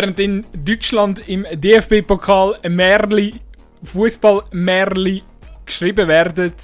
[0.00, 3.34] Während in Deutschland im DFB-Pokal Merli,
[3.82, 5.22] Fußball-Merli
[5.66, 6.54] geschrieben werden,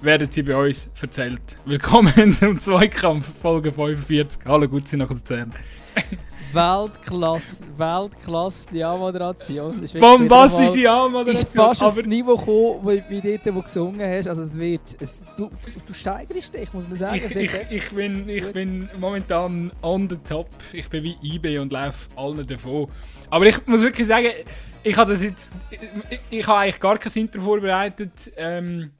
[0.00, 1.42] werden sie bei uns erzählt.
[1.66, 4.46] Willkommen zum Zweikampf, Folge 45.
[4.46, 5.52] Hallo, gut sind nach Luzern.
[6.52, 9.84] Weltklasse, Weltklasse, die Anmoderation.
[9.98, 11.46] Bombastische Anmoderation.
[11.46, 14.28] Ist fast aufs Niveau gekommen, wie, wie dort, wo du gesungen hast.
[14.28, 17.16] Also es wird, es, du, du, du steigerst dich, muss man sagen.
[17.16, 20.48] Ich, ich, ich, bin, ich bin momentan on the top.
[20.72, 22.88] Ich bin wie eBay und laufe allen davon.
[23.30, 24.28] Aber ich muss wirklich sagen,
[24.82, 28.32] ich habe das jetzt, ich, ich habe eigentlich gar kein Intro vorbereitet.
[28.36, 28.92] Ähm,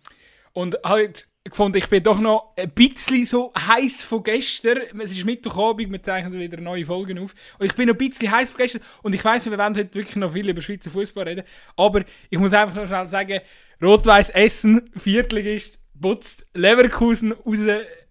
[0.52, 4.78] und halt gefunden, ich bin doch noch ein bisschen so heiß von gestern.
[5.00, 7.34] Es ist Mittwochabend, wir zeichnen wieder neue Folgen auf.
[7.58, 8.82] Und ich bin noch ein bisschen heiß von gestern.
[9.02, 11.44] Und ich weiß, wir werden heute wirklich noch viel über Schweizer Fußball reden.
[11.76, 13.40] Aber ich muss einfach noch schnell sagen,
[13.82, 17.58] Rot-Weiß Essen, Viertligist, putzt Leverkusen raus,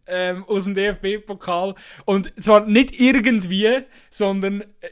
[0.08, 1.76] ähm, aus dem DFB-Pokal.
[2.06, 3.80] Und zwar nicht irgendwie,
[4.10, 4.90] sondern äh,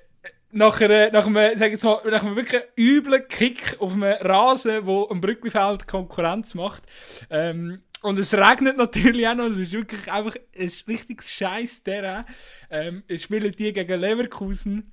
[0.52, 4.86] nach, einer, nach, einem, sag jetzt mal, nach einem wirklich üblen Kick auf einem Rasen,
[4.86, 6.84] wo ein Brücklifeld Konkurrenz macht.
[7.30, 9.48] Ähm, und es regnet natürlich auch noch.
[9.48, 12.26] Es ist wirklich einfach ein richtiges Scheiß Terrain.
[12.70, 14.92] Ähm, spielen die gegen Leverkusen.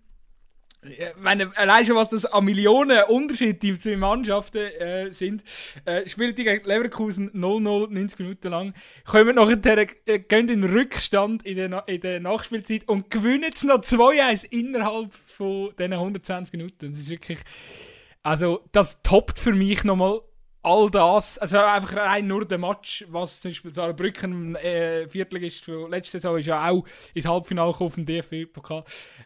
[0.83, 5.43] Ich meine, allein schon, was das an Millionen Unterschiede zwischen Mannschaften äh, sind,
[5.85, 10.65] äh, spielen die gegen Leverkusen 0-0, 90 Minuten lang, kommen nachher, äh, gehen in den
[10.65, 16.53] Rückstand in der, in der Nachspielzeit und gewinnen es noch 2-1 innerhalb von diesen 120
[16.53, 16.91] Minuten.
[16.91, 17.41] Das ist wirklich,
[18.23, 20.21] also das toppt für mich nochmal
[20.67, 25.89] all das, also einfach rein nur der Match, was zum Beispiel Saarbrücken äh, Viertligist von
[25.89, 28.83] letzte Saison ist ja auch ins Halbfinale auf dem DFB-Pokal.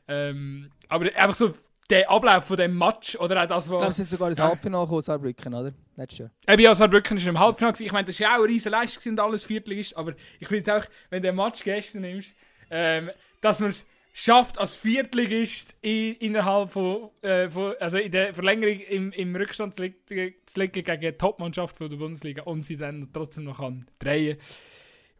[0.07, 1.55] Ähm, aber einfach so
[1.89, 3.73] der Ablauf von dem Match oder auch das, was...
[3.73, 5.73] Ich glaube, sind sogar ins Halbfinale gekommen, Saarbrücken, oder?
[5.97, 6.31] Letztes Jahr.
[6.47, 9.13] Eben, ja, Saarbrücken ist im Halbfinale Ich meine, das ist ja auch eine riesen Leistung,
[9.13, 12.35] und alles Viertligist, aber ich finde auch, wenn du den Match gestern nimmst,
[12.71, 18.35] ähm, dass man es schafft als Viertligist in, innerhalb von, äh, von, also in der
[18.35, 20.35] Verlängerung im, im Rückstand zu liegen,
[20.73, 24.39] gegen die Topmannschaft der Bundesliga und sie dann trotzdem noch kann drehen.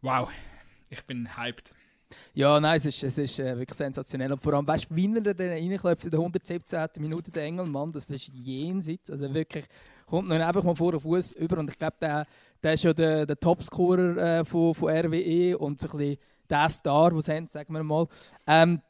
[0.01, 0.29] Wow,
[0.89, 1.71] ich bin hyped.
[2.33, 4.31] Ja, nein, es ist, es ist äh, wirklich sensationell.
[4.31, 6.87] Und vor allem, weißt du, wie er dann reinklopft in der 117.
[6.99, 9.09] Minute, der Engelmann, das ist jenseits.
[9.09, 9.65] Also wirklich,
[10.05, 11.57] kommt noch einfach mal vor den Fuß über.
[11.57, 12.25] Und ich glaube, der,
[12.61, 16.17] der ist ja der, der Topscorer äh, von, von RWE und so ein bisschen
[16.51, 18.07] der Star, den sie haben, sagen wir mal.
[18.45, 18.81] Ähm,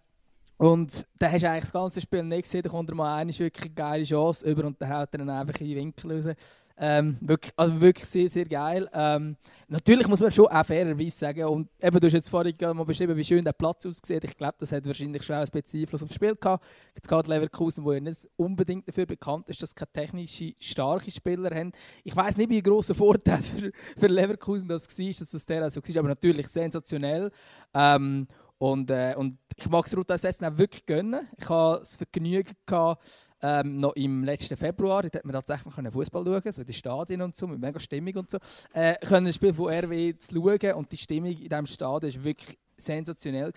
[0.57, 3.37] und da hast du eigentlich das ganze Spiel nicht gesehen, da kommt er mal eine
[3.39, 6.35] wirklich geile Chance über und dann haut er dann einfach in die Winkel raus.
[6.83, 8.89] Ähm, wirklich, also wirklich sehr, sehr geil.
[8.91, 9.37] Ähm,
[9.67, 13.15] natürlich muss man schon auch fairerweise sagen, und eben, du hast jetzt vorhin mal beschrieben,
[13.15, 14.23] wie schön der Platz aussieht.
[14.23, 16.65] Ich glaube, das hat wahrscheinlich schon ein bisschen Einfluss aufs Spiel gehabt.
[16.95, 21.11] Jetzt geht Leverkusen, wo ja nicht unbedingt dafür bekannt ist, dass sie keine technisch starke
[21.11, 21.71] Spieler haben.
[22.03, 25.69] Ich weiß nicht, wie ein grosser Vorteil für, für Leverkusen das war, dass das der
[25.69, 27.29] so war, aber natürlich sensationell.
[27.75, 28.27] Ähm,
[28.61, 31.27] und, äh, und ich mag es Ruta Essen auch wirklich gönnen.
[31.35, 33.03] Ich hatte das Vergnügen, gehabt,
[33.41, 37.35] ähm, noch im letzten Februar, da man tatsächlich Fußball schauen, so in den Stadien und
[37.35, 38.37] so, mit mega Stimmung und so.
[38.71, 42.23] Äh, können ein Spiel von RW zu schauen und die Stimmung in diesem Stadion war
[42.23, 43.51] wirklich sensationell.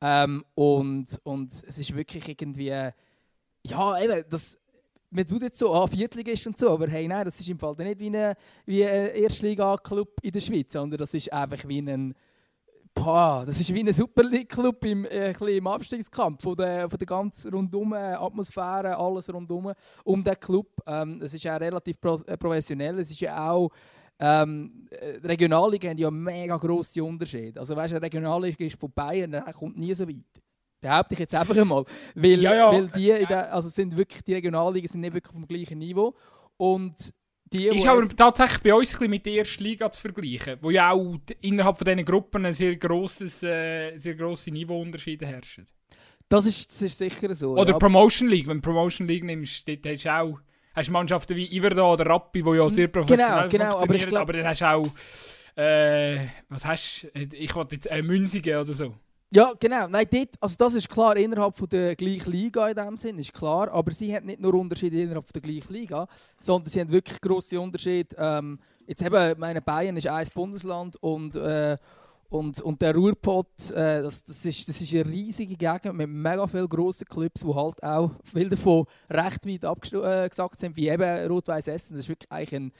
[0.00, 4.56] Ähm, und, und es ist wirklich irgendwie, ja, eben, das,
[5.10, 7.74] man tut jetzt so, ah, Viertligist und so, aber hey, nein, das ist im Fall
[7.76, 12.14] nicht wie ein, wie ein Erstliga-Club in der Schweiz, sondern das ist einfach wie ein
[12.94, 17.06] Boah, das ist wie ein Super League-Club im, äh, im Abstiegskampf von der, von der
[17.06, 19.72] ganz rundum Atmosphäre, alles rundum
[20.04, 20.68] um den Club.
[20.86, 22.98] Ähm, es ist auch relativ pro, äh, professionell.
[22.98, 23.70] Es ist ja auch
[24.18, 27.58] ähm, äh, Regionalliga haben ja mega grosse Unterschiede.
[27.58, 30.24] Also weißt du, eine Regionalliga ist von Bayern, der kommt nie so weit.
[30.80, 31.84] Behaupte ich jetzt einfach einmal.
[32.14, 32.72] Weil, ja, ja.
[32.72, 36.14] weil die, der, also sind wirklich, die Regionalligen sind nicht wirklich auf dem gleichen Niveau.
[36.56, 37.12] Und
[37.52, 40.90] die, ist aber tatsächlich bei uns ein mit der ersten Liga zu vergleichen, wo ja
[40.90, 45.66] auch innerhalb von diesen Gruppen ein sehr, grosses, äh, sehr grosse Niveauunterschiede herrschen.
[46.28, 47.52] Das ist, das ist sicher so.
[47.52, 47.78] Oder ja.
[47.78, 48.46] Promotion League.
[48.46, 50.38] Wenn du Promotion League nimmst, dort hast du auch
[50.74, 54.22] hast Mannschaften wie Iverda oder Rappi, die ja sehr genau, professionell genau, genau, aber, glaub...
[54.22, 54.88] aber dann hast du auch
[55.54, 57.36] äh, was hast du?
[57.36, 58.94] Ich wollte jetzt äh, Münzigen oder so.
[59.34, 59.88] Ja, genau.
[59.88, 63.32] Nein, dort, also das ist klar innerhalb von der gleichen Liga in dem Sinn, ist
[63.32, 63.72] klar.
[63.72, 66.06] Aber sie haben nicht nur Unterschiede innerhalb der gleichen Liga,
[66.38, 68.14] sondern sie haben wirklich grosse Unterschiede.
[68.18, 71.78] Ähm, jetzt eben, meine Bayern ist ein Bundesland und, äh,
[72.28, 76.46] und, und der Ruhrpott, äh, das, das, ist, das ist eine riesige Gegend mit mega
[76.46, 81.26] vielen grossen Clubs, die halt auch viel davon recht weit abgesagt äh, sind, wie eben
[81.28, 81.94] Rot-Weiß Essen.
[81.96, 82.72] Das ist wirklich eigentlich ein,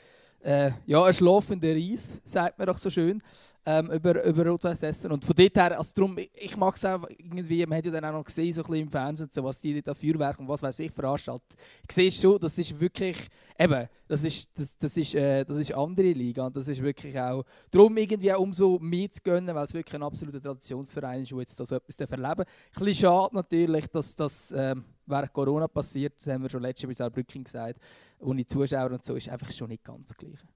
[0.43, 3.23] äh, ja, ein schlafender Reis, sagt man doch so schön.
[3.65, 5.13] Ähm, über, über Rot-Weiß Essen.
[5.13, 8.05] Und von dort her, also darum, ich mag es auch irgendwie, man hat ja dann
[8.05, 10.63] auch noch gesehen, so ein bisschen im Fernsehen, so, was die da Feuerwerk und was
[10.63, 11.45] weiß ich veranstalten.
[11.89, 13.17] Ich sehe schon, das ist wirklich,
[13.59, 17.45] eben, das ist, das, das ist, äh, das andere Liga und das ist wirklich auch,
[17.71, 21.39] darum irgendwie auch umso mehr zu gönnen, weil es wirklich ein absoluter Traditionsverein ist, der
[21.39, 22.39] jetzt da so etwas erleben darf.
[22.39, 22.47] Ein
[22.85, 26.89] bisschen schade natürlich, dass das ähm, während Corona passiert, das haben wir schon letztes Jahr
[26.89, 27.81] bei Saarbrücken gesagt,
[28.19, 30.47] ohne Zuschauer und so, ist einfach schon nicht ganz das Gleiche.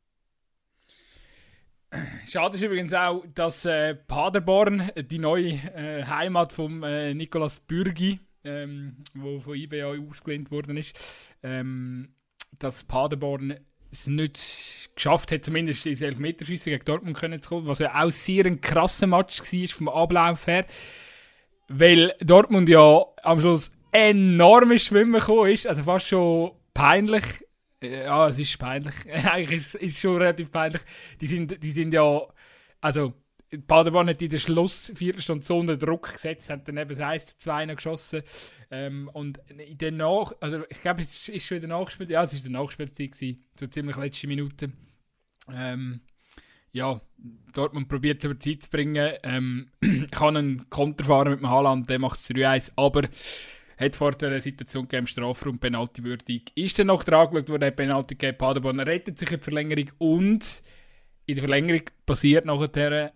[2.27, 8.21] Schade ist übrigens auch, dass äh, Paderborn, die neue äh, Heimat von äh, Nicolas Bürgi,
[8.45, 12.15] ähm, wo von IBA ausgelehnt worden ist, ähm,
[12.59, 13.57] dass Paderborn
[13.91, 18.11] es nicht geschafft hat, zumindest ins Elfmeterschießen gegen Dortmund können zu kommen, was ja auch
[18.11, 20.67] sehr ein krasser Match war vom Ablauf her,
[21.69, 27.25] weil Dortmund ja am Schluss enorm ins Schwimmen gekommen ist, also fast schon peinlich
[27.83, 28.95] ja, es ist peinlich.
[29.07, 30.83] Eigentlich ist es schon relativ peinlich.
[31.21, 32.27] Die sind, die sind ja.
[32.81, 33.15] Also,
[33.67, 37.67] Paderborn hat in der Schlussviertelstunde so unter Druck gesetzt, hat dann eben das 1 2
[37.67, 38.23] geschossen.
[38.71, 42.23] Ähm, und in der Nach also ich glaube, es ist schon in der Nachspielzeit, ja,
[42.25, 43.15] es ist in der Nachspielzeit
[43.59, 44.73] so ziemlich letzte Minute.
[45.53, 46.01] Ähm,
[46.73, 47.01] ja,
[47.53, 49.15] Dortmund probiert es über die Zeit zu bringen.
[49.23, 49.71] Ähm,
[50.11, 53.03] kann einen Konter fahren mit dem Haaland, der macht es 3-1, aber
[53.77, 56.53] hat vor der Situation gegeben, Strafraum Penalty würdig.
[56.55, 60.63] Ist dann noch dran geschaut worden, Penalty gegeben, Paderborn rettet sich in die Verlängerung und
[61.27, 63.13] in der Verlängerung passiert nachher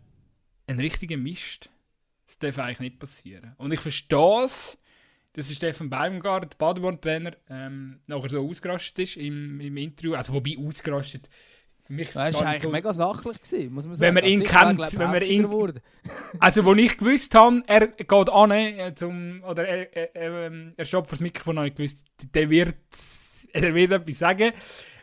[0.66, 1.70] ein richtiger Mist.
[2.26, 3.54] Das darf eigentlich nicht passieren.
[3.58, 4.78] Und ich verstehe es,
[5.32, 10.14] dass Stefan Baumgart, der Paderborn-Trainer, ähm, nachher so ausgerastet ist im, im Interview.
[10.14, 11.28] Also, wobei ausgerastet,
[11.90, 14.06] für mich das war eigentlich so, mega sachlich gewesen, muss man sagen.
[14.06, 15.48] Wenn man ihn kennt, wenn man ihn,
[16.38, 20.84] also wo ich gewusst habe, er geht an, äh, zum, oder er, er, ähm, er
[20.84, 22.76] stoppt vor das Mikrofon, habe ich gewusst, der wird,
[23.52, 24.52] er wird etwas sagen,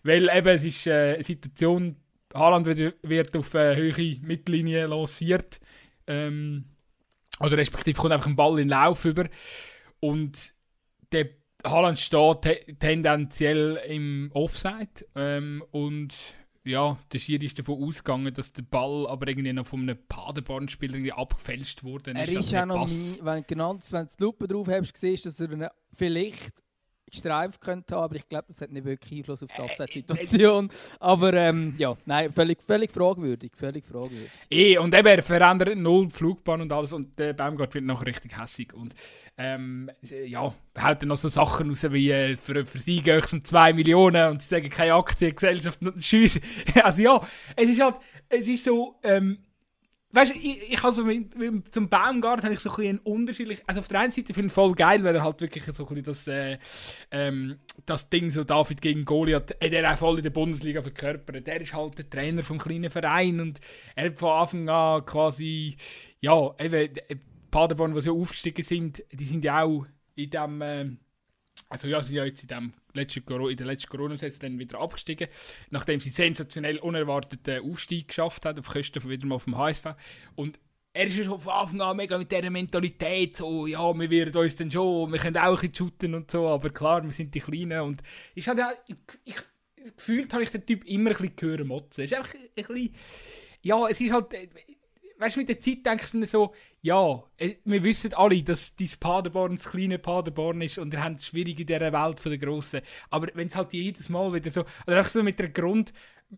[0.03, 1.97] weil eben es ist äh, eine Situation,
[2.33, 5.59] Haaland wird, wird auf äh, höhere Mittellinie lanciert,
[6.07, 6.63] ähm,
[7.41, 9.25] oder respektive kommt einfach ein Ball in den Lauf über
[9.99, 10.53] und
[11.11, 11.31] der
[11.65, 16.13] Haaland steht tendenziell im Offside ähm, und
[16.67, 21.17] ja, der Schiri ist davon ausgegangen, dass der Ball aber irgendwie noch von einem Paderborn-Spieler
[21.17, 22.11] abgefälscht wurde.
[22.13, 25.25] Er ist, ist ja noch nie, wenn, genau, wenn du die Lupe drauf hast, siehst
[25.25, 26.61] dass er vielleicht
[27.09, 30.69] gestreift könnte haben, aber ich glaube, das hat nicht wirklich Einfluss auf die äh, Abseitssituation.
[30.99, 34.29] aber ähm, ja, nein, völlig, völlig fragwürdig, völlig fragwürdig.
[34.49, 38.37] Eh, und eben, er verändert null Flugbahn und alles und der Baumgart wird noch richtig
[38.37, 38.93] hässig und
[39.37, 43.33] ähm, ja, haut dann noch so Sachen raus wie äh, für, für sie gehen es
[43.33, 46.41] um 2 Millionen und sie sagen keine Aktiengesellschaft und Scheiße.
[46.83, 47.21] also ja,
[47.55, 47.95] es ist halt,
[48.29, 49.39] es ist so, ähm,
[50.11, 53.61] weißt du, ich, ich also mit, mit, zum Baumgarten habe ich so ein unterschiedlich.
[53.67, 56.03] Also auf der einen Seite finde ich voll geil, weil er halt wirklich so ein
[56.03, 56.57] das, äh,
[57.11, 61.45] ähm, das Ding so David gegen Goliath, äh, der auch voll in der Bundesliga verkörpert.
[61.45, 63.59] Der ist halt der Trainer vom kleinen Verein und
[63.95, 65.75] er hat von Anfang an quasi,
[66.19, 66.89] ja, eben,
[67.51, 70.61] Paderborn, die so aufgestiegen sind, die sind ja auch in dem.
[70.61, 70.89] Äh,
[71.69, 74.79] also ja, sie sind ja jetzt in, dem letzten, in der letzten Corona-Saison dann wieder
[74.79, 75.27] abgestiegen,
[75.69, 79.87] nachdem sie sensationell unerwarteten Aufstieg geschafft haben, auf Kosten von wieder mal vom HSV.
[80.35, 80.59] Und
[80.93, 84.35] er ist ja schon von Anfang an mega mit dieser Mentalität, so, ja, wir werden
[84.35, 87.39] uns dann schon, wir können auch ein shooten und so, aber klar, wir sind die
[87.39, 88.01] Kleinen und
[88.33, 88.95] ist halt, ich,
[89.25, 89.35] ich,
[89.95, 92.03] gefühlt habe ich den Typ immer ein bisschen gehören motzen.
[92.03, 92.95] Es ist einfach ein bisschen,
[93.61, 94.33] ja, es ist halt,
[95.17, 98.89] weißt du, mit der Zeit denkst du so, ja, äh, wir wissen alle, dass dein
[98.99, 102.39] Paderborn das kleine Paderborn ist und ihr habt es schwierig in dieser Welt von der
[102.39, 102.81] Grossen.
[103.09, 105.93] Aber wenn es halt jedes Mal wieder so, oder auch so mit der Grund,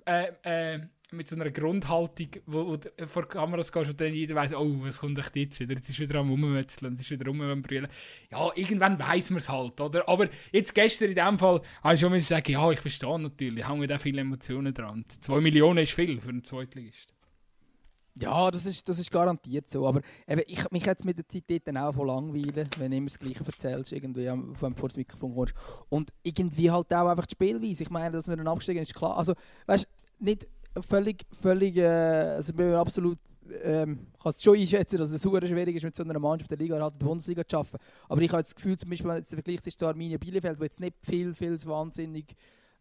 [0.06, 0.80] äh, äh,
[1.12, 4.76] mit so einer Grundhaltung, wo, wo du vor Kameras gehst und dann jeder weiss, oh,
[4.82, 5.74] was kommt echt jetzt wieder?
[5.74, 7.88] Jetzt ist wieder am Rummützeln, jetzt ist wieder rum am Brüllen.
[8.32, 10.08] Ja, irgendwann weiss man es halt, oder?
[10.08, 13.68] Aber jetzt gestern in dem Fall habe ich schon mal gesagt, ja, ich verstehe natürlich,
[13.68, 15.04] hängen da viele Emotionen dran.
[15.22, 17.14] Zwei Millionen ist viel für einen Zweitligist.
[18.16, 19.88] Ja, das ist, das ist garantiert so.
[19.88, 23.08] Aber eben, ich, mich jetzt mit der Zeit dort auch von langweilen, wenn du immer
[23.08, 25.54] das Gleiche erzählst, irgendwie, wenn du vor das Mikrofon kommst.
[25.90, 27.84] Und irgendwie halt auch einfach die Spielweise.
[27.84, 29.18] Ich meine, dass wir dann absteigen, ist klar.
[29.18, 29.34] Also,
[29.68, 30.48] weißt du, nicht
[30.82, 33.18] völlig, völlig, äh, also ich bin absolut,
[33.64, 36.58] ähm, kann es schon einschätzen, dass es super schwierig ist, mit so einer Mannschaft der
[36.58, 37.78] Liga halt die Bundesliga zu arbeiten.
[38.08, 40.60] Aber ich habe das Gefühl, zum Beispiel, wenn jetzt der Vergleich ist zu Arminia Bielefeld,
[40.60, 42.36] wo jetzt nicht viel, viel wahnsinnig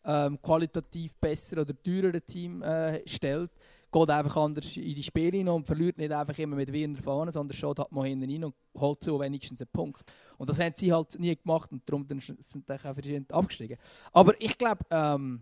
[0.05, 3.51] ähm, qualitativ besser oder teurer Team äh, stellt,
[3.91, 7.33] geht einfach anders in die Spiele rein und verliert nicht einfach immer mit Wiener vorne,
[7.33, 10.03] sondern schaut halt mal hinten rein und holt so wenigstens einen Punkt.
[10.37, 13.79] Und das haben sie halt nie gemacht und darum sind sie auch verschieden abgestiegen.
[14.13, 15.41] Aber ich glaube, ähm,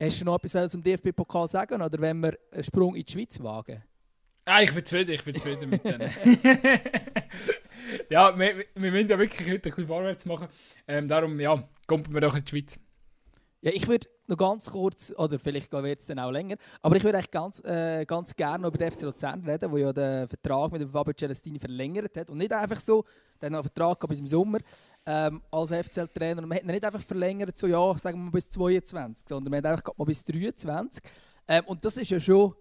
[0.00, 3.40] hast du noch etwas zum DFB-Pokal sagen oder wenn wir einen Sprung in die Schweiz
[3.42, 3.82] wagen?
[4.48, 6.08] Ah, ich bin zufrieden, ich bin zufrieden mit denen.
[8.10, 10.46] ja, wir, wir müssen ja wirklich heute ein bisschen vorwärts machen.
[10.86, 12.78] Ähm, darum, ja, kommt mir doch in die Schweiz.
[13.66, 17.02] Ja, ich würde noch ganz kurz, oder vielleicht wird es dann auch länger, aber ich
[17.02, 20.70] würde eigentlich ganz, äh, ganz gerne über den FC Luzern reden, der ja den Vertrag
[20.70, 22.30] mit dem Fabio Celestini verlängert hat.
[22.30, 23.04] Und nicht einfach so,
[23.40, 24.58] der hat noch einen Vertrag bis im Sommer
[25.04, 26.42] ähm, als FCL-Trainer.
[26.42, 29.50] Und man hat ihn nicht einfach verlängert, so ja, sagen wir mal bis 22, sondern
[29.50, 31.02] man hat einfach mal bis 23.
[31.48, 32.54] Ähm, und das ist ja schon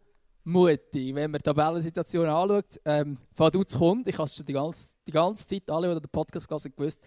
[0.44, 2.82] mutig, wenn man die Tabellensituation anschaut.
[2.84, 6.10] Ähm, Vaduz kommt, ich habe es schon die ganze, die ganze Zeit, alle, die den
[6.10, 7.00] Podcast gelesen gewusst,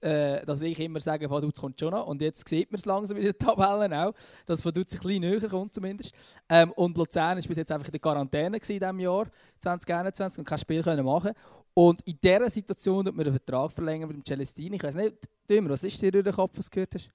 [0.00, 2.06] äh, dass ich immer sage, Vaduz kommt schon noch.
[2.06, 4.14] Und jetzt sieht man es langsam in den Tabellen auch,
[4.46, 6.14] dass Vaduz ein bisschen näher kommt zumindest.
[6.48, 9.26] Ähm, und Luzern war bis jetzt einfach in der Quarantäne in diesem Jahr
[9.60, 11.32] 2021 und kein Spiel können machen
[11.74, 14.76] Und in dieser Situation tut man den Vertrag verlängern mit dem Celestini.
[14.76, 15.16] Ich weiß nicht,
[15.48, 17.10] Dümmer, was ist dir durch den Kopf, was du gehört hast?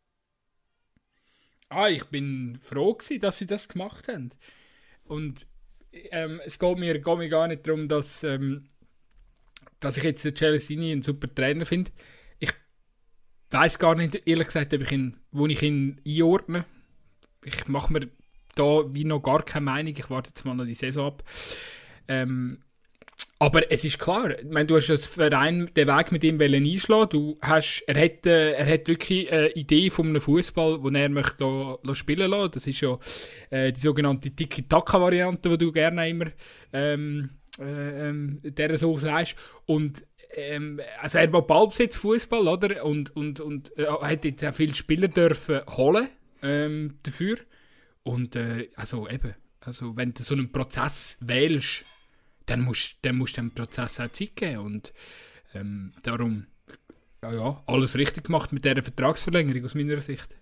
[1.69, 4.29] Ah, ich bin froh gewesen, dass sie das gemacht haben.
[5.05, 5.47] Und
[5.91, 8.69] ähm, es geht mir, geht mir gar nicht darum, dass, ähm,
[9.79, 11.91] dass ich jetzt den Celestini einen super Trainer finde
[13.53, 16.65] weiß gar nicht, ehrlich gesagt, ob ich ihn, wo ich ihn einordne.
[17.43, 18.07] Ich mache mir
[18.55, 19.93] da wie noch gar keine Meinung.
[19.95, 21.23] Ich warte jetzt mal noch die Saison ab.
[22.07, 22.59] Ähm,
[23.39, 27.09] aber es ist klar, ich meine, du hast als Verein den Weg mit ihm einschlagen
[27.09, 31.09] du hast, er, hat, äh, er hat wirklich eine Idee von einem Fußball, den er
[31.09, 32.51] möchte lo, spielen lassen.
[32.53, 32.97] Das ist ja
[33.49, 36.27] äh, die sogenannte Tiki-Taka-Variante, die du gerne immer
[36.71, 39.35] ähm, äh, ähm, der so sagst.
[39.65, 42.85] Und ähm, also er war Ballbesitz Fußball, oder?
[42.85, 46.09] Und, und, und äh, hat jetzt auch viele Spieler dürfen holen
[46.41, 47.37] ähm, dafür.
[48.03, 51.85] Und äh, also eben, also wenn du so einen Prozess wählst,
[52.45, 54.59] dann musst, dann musst du dem Prozess auch Zeit geben.
[54.59, 54.93] Und
[55.53, 56.47] ähm, darum,
[57.21, 60.37] ja, ja, alles richtig gemacht mit dieser Vertragsverlängerung aus meiner Sicht.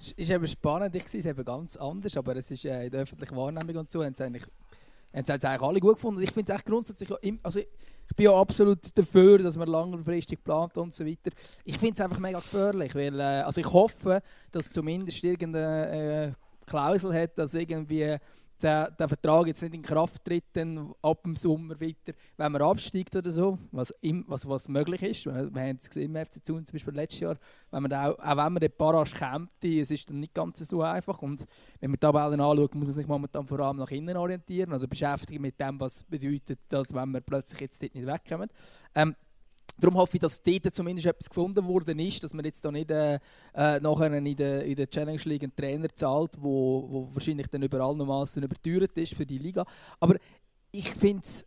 [0.00, 2.90] Es ist eben spannend, ich sehe es eben ganz anders, aber es ist äh, in
[2.90, 4.44] der öffentlichen Wahrnehmung und so, haben es eigentlich,
[5.12, 6.22] haben es eigentlich alle gut gefunden.
[6.22, 7.10] Ich finde es echt grundsätzlich,
[7.42, 7.60] also
[8.12, 11.30] ich bin ja absolut dafür, dass man langfristig plant und so weiter.
[11.64, 15.88] Ich finde es einfach mega gefährlich, weil äh, also ich hoffe, dass zumindest irgendeine
[16.26, 16.32] äh,
[16.66, 18.18] Klausel hat, dass irgendwie
[18.62, 22.62] der, der Vertrag jetzt nicht in Kraft tritt, dann ab dem Sommer weiter, wenn man
[22.62, 25.26] absteigt oder so, was, im, was, was möglich ist.
[25.26, 27.36] Wir, wir haben es gesehen im FC Zun zum Beispiel letztes Jahr,
[27.70, 30.82] wenn man auch, auch wenn man den Parasch kämpft, es ist dann nicht ganz so
[30.82, 31.46] einfach und
[31.80, 34.86] wenn man die Tabellen anschaut, muss man sich momentan vor allem nach innen orientieren oder
[34.86, 38.48] beschäftigen mit dem, was bedeutet, dass wenn wir plötzlich jetzt dort nicht wegkommen.
[38.94, 39.16] Ähm,
[39.78, 42.90] Darum hoffe ich, dass dort zumindest etwas gefunden worden ist, dass man jetzt da nicht
[42.90, 43.18] äh,
[43.54, 47.62] äh, nachher in der, in der Challenge League einen Trainer zahlt, wo, wo wahrscheinlich dann
[47.62, 49.64] überall nochmals überteuert ist für die Liga.
[49.98, 50.16] Aber
[50.70, 51.44] ich finde es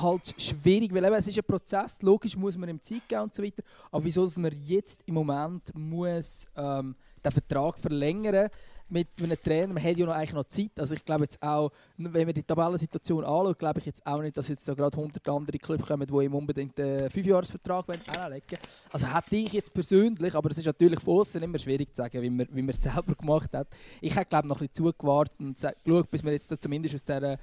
[0.00, 3.34] halt schwierig, weil eben, es ist ein Prozess, logisch muss man ihm Zeit geben und
[3.34, 8.50] so weiter, aber wieso dass man jetzt im Moment muss ähm, den Vertrag verlängern muss,
[8.94, 10.70] mit einem Trainer, man hat ja noch eigentlich noch Zeit.
[10.78, 14.36] Also ich glaube jetzt auch, wenn man die Tabellensituation anschaut, glaube ich jetzt auch nicht,
[14.36, 18.58] dass jetzt so gerade 100 andere Clubs kommen, die ihm unbedingt einen 5-Jahres-Vertrag anlegen
[18.92, 22.22] Also hätte ich jetzt persönlich, aber es ist natürlich von außen immer schwierig zu sagen,
[22.22, 23.66] wie man, wie man es selber gemacht hat.
[24.00, 27.04] Ich hätte glaube noch ein bisschen zugewartet und geschaut, bis wir jetzt da zumindest aus,
[27.04, 27.38] dieser,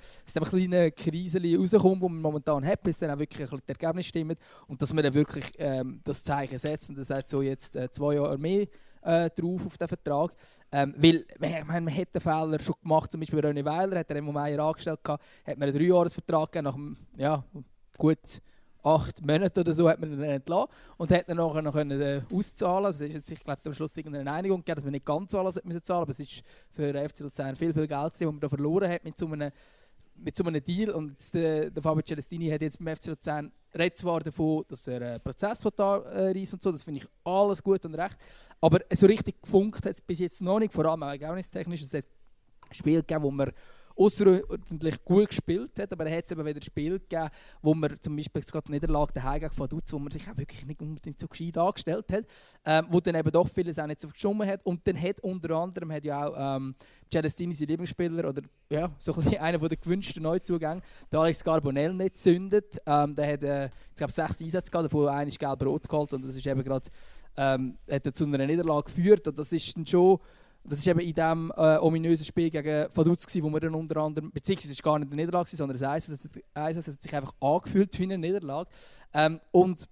[0.46, 4.38] kleinen Krise rauskommen, die wir momentan haben, bis dann auch wirklich ein die Ergebnisse stimmen
[4.68, 7.92] und dass wir dann wirklich ähm, das Zeichen setzen und das sagt so jetzt äh,
[7.92, 8.68] zwei Jahre mehr
[9.02, 10.34] äh, drauf auf den Vertrag.
[10.72, 14.12] Ähm, weil, ich meine, man hat den Fehler schon gemacht, zum Beispiel René Weiler hat
[14.12, 17.44] Remo Meier angestellt, gehabt, hat man einen Dreijahresvertrag gegeben, nach ja,
[17.98, 18.42] gut
[18.84, 22.22] acht Monaten oder so hat man ihn entlassen und hat dann nachher noch können, äh,
[22.34, 22.86] auszahlen.
[22.86, 25.66] Also ist jetzt, ich am Schluss irgendeine Einigung gegeben, dass man nicht ganz alles hat
[25.66, 26.42] müssen zahlen, aber es ist
[26.72, 29.52] für FC Luzern viel, viel Geld, das man da verloren hat mit so einem
[30.16, 33.98] mit so einem Deal und der, der Fabio Celestini hat jetzt beim FC Luzern redet
[33.98, 37.64] zwar davon, dass er einen Prozess da äh, reist und so, das finde ich alles
[37.64, 38.18] gut und recht,
[38.60, 41.82] aber so richtig gefunkt hat es bis jetzt noch nicht, vor allem auch ergebnistechnisch.
[41.82, 42.06] Es hat
[42.72, 43.52] Spiele gegeben, wo man
[43.96, 47.30] außerordentlich gut gespielt hat, aber er hat es eben wieder Spiele gegeben,
[47.62, 50.82] wo man zum Beispiel gerade Niederlage daheim gegen Vaduz, wo man sich auch wirklich nicht
[50.82, 52.26] unbedingt so gescheit angestellt hat,
[52.66, 55.56] ähm, wo dann eben doch vieles auch nicht so geschoben hat und dann hat unter
[55.56, 56.76] anderem hat ja auch ähm,
[57.12, 60.82] Celestini, sein Lieblingsspieler oder ja, so ein einer der gewünschten Neuzugänge,
[61.12, 62.78] der Alex Carbonell nicht zündet.
[62.86, 66.26] Ähm, der hat, äh, ich glaube, sechs Einsätze gehabt, davon einer ist gelb-rot geholt und
[66.26, 66.88] das ist eben gerade
[67.38, 70.20] ähm, hat zu einer Niederlage geführt und das ist dann schon
[70.64, 74.32] das war eben in diesem äh, ominösen Spiel gegen Vaduz, wo wir dann unter anderem,
[74.32, 77.98] beziehungsweise es war gar nicht eine Niederlage, sondern ein Eis, es hat sich einfach angefühlt
[78.00, 78.70] wie eine Niederlage.
[79.14, 79.88] Ähm, und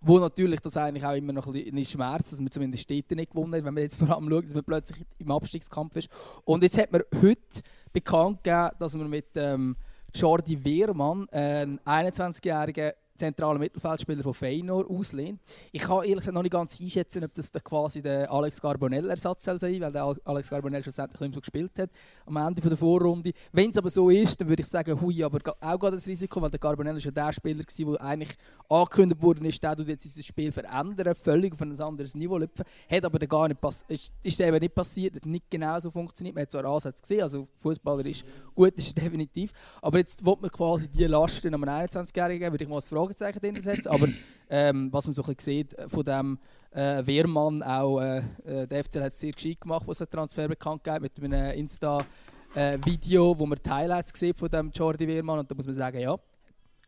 [0.00, 3.32] wo natürlich das eigentlich auch immer noch ein bisschen schmerzt, dass man zumindest Städte nicht
[3.32, 6.08] gewonnen hat, wenn man jetzt vor allem schaut, dass man plötzlich im Abstiegskampf ist.
[6.44, 9.76] Und jetzt hat man heute bekannt gegeben, dass man mit ähm,
[10.14, 15.40] Jordi Wehrmann, einen 21-jährigen zentralen Mittelfeldspieler von Feyenoord auslehnt.
[15.72, 19.58] Ich kann ehrlich gesagt noch nicht ganz einschätzen, ob das quasi der Alex Carbonell-Ersatz sein
[19.58, 21.90] soll, weil der Alex Carbonell schlussendlich nicht so gespielt hat
[22.26, 23.32] am Ende der Vorrunde.
[23.52, 26.40] Wenn es aber so ist, dann würde ich sagen, hui, aber auch gerade das Risiko,
[26.40, 28.36] weil der Carbonell ist ja der Spieler war, der eigentlich
[28.68, 32.64] angekündigt wurde, ist, der jetzt dieses Spiel verändern, völlig auf ein anderes Niveau lüpfen.
[32.90, 33.58] Hat aber gar nicht
[33.88, 36.34] ist, ist eben nicht passiert, hat nicht genau so funktioniert.
[36.34, 40.50] Man hat zwar Ansätze gesehen, also Fußballer ist gut, ist definitiv, aber jetzt will man
[40.50, 44.08] quasi die Lasten einem 21-Jährigen, würde ich mal als Fragezeichen drin setzen, aber
[44.50, 46.38] ähm, was man so ein bisschen sieht von dem
[46.70, 50.48] äh, Wehrmann, auch äh, äh der FCL hat es sehr gescheit gemacht, was der Transfer
[50.48, 55.38] bekannt gegeben mit einem Insta-Video, äh, wo man Highlights sieht von dem Jordi Wehrmann.
[55.38, 56.16] Und da muss man sagen, ja,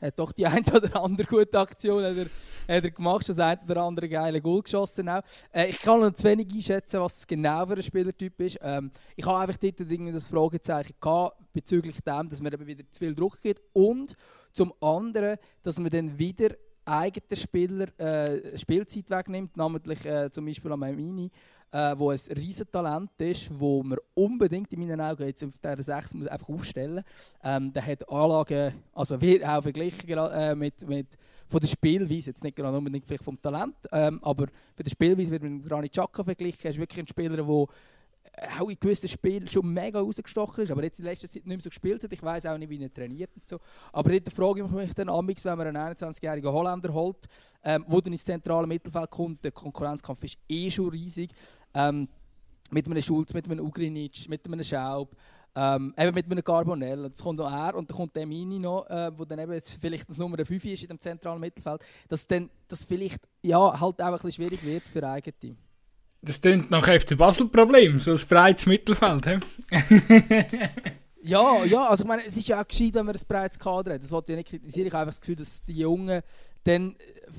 [0.00, 3.60] hat doch die eine oder andere gute Aktion hat er, hat er gemacht, das eine
[3.62, 5.22] oder andere geile Goal geschossen auch.
[5.52, 8.58] Äh, ich kann noch zu wenig einschätzen, was genau für ein Spielertyp ist.
[8.62, 9.80] Ähm, ich habe einfach dort
[10.14, 14.16] das Fragezeichen gehabt, bezüglich dem, dass man eben wieder zu viel Druck gibt und
[14.52, 16.50] zum anderen, dass man dann wieder
[16.84, 21.30] eigenen Spieler äh, Spielzeit wegnimmt, namentlich äh, zum Beispiel am Mini,
[21.72, 26.14] äh, wo ein Riesentalent ist, wo man unbedingt in meinen Augen jetzt auf dieser 6
[26.14, 27.04] muss einfach aufstellen
[27.42, 32.44] ähm, Der hat Anlagen, also wird auch verglichen äh, mit, mit von der Spielweise, jetzt
[32.44, 36.22] nicht gerade unbedingt vielleicht vom Talent, ähm, aber von der Spielweise wird mit Granit Xhaka
[36.22, 36.60] verglichen.
[36.62, 37.66] Er ist wirklich ein Spieler, der
[38.58, 41.60] auch in gewissen Spielen schon mega rausgestochen ist, aber jetzt in letzter Zeit nicht mehr
[41.60, 42.12] so gespielt hat.
[42.12, 43.58] Ich weiß auch nicht, wie er trainiert und so.
[43.92, 47.26] Aber dort frage ich mich dann amix, wenn man einen 21-jährigen Holländer holt,
[47.62, 51.30] ähm, wo dann ins zentrale Mittelfeld kommt, der Konkurrenzkampf ist eh schon riesig.
[51.74, 52.08] Ähm,
[52.70, 55.14] mit einem Schulz, mit einem Ugrinic, mit einem Schaub,
[55.54, 57.08] ähm, eben mit einem Carbonell.
[57.10, 60.08] Das kommt noch er und dann kommt der Mini noch, äh, wo dann eben vielleicht
[60.08, 61.82] das Nummer 5 ist in dem zentralen Mittelfeld.
[62.08, 65.56] Dass dann das vielleicht ja, halt auch ein bisschen schwierig wird für Eigenteam.
[66.22, 69.26] Das klingt nach FC Basel-Problem, so ein breites Mittelfeld.
[71.22, 73.94] ja, ja, also ich meine, es ist ja auch gescheit, wenn man ein breites Kader
[73.94, 74.02] hat.
[74.02, 74.86] Das wollte ich nicht kritisieren.
[74.86, 76.22] Ich habe einfach das Gefühl, dass die Jungen
[76.64, 76.96] dann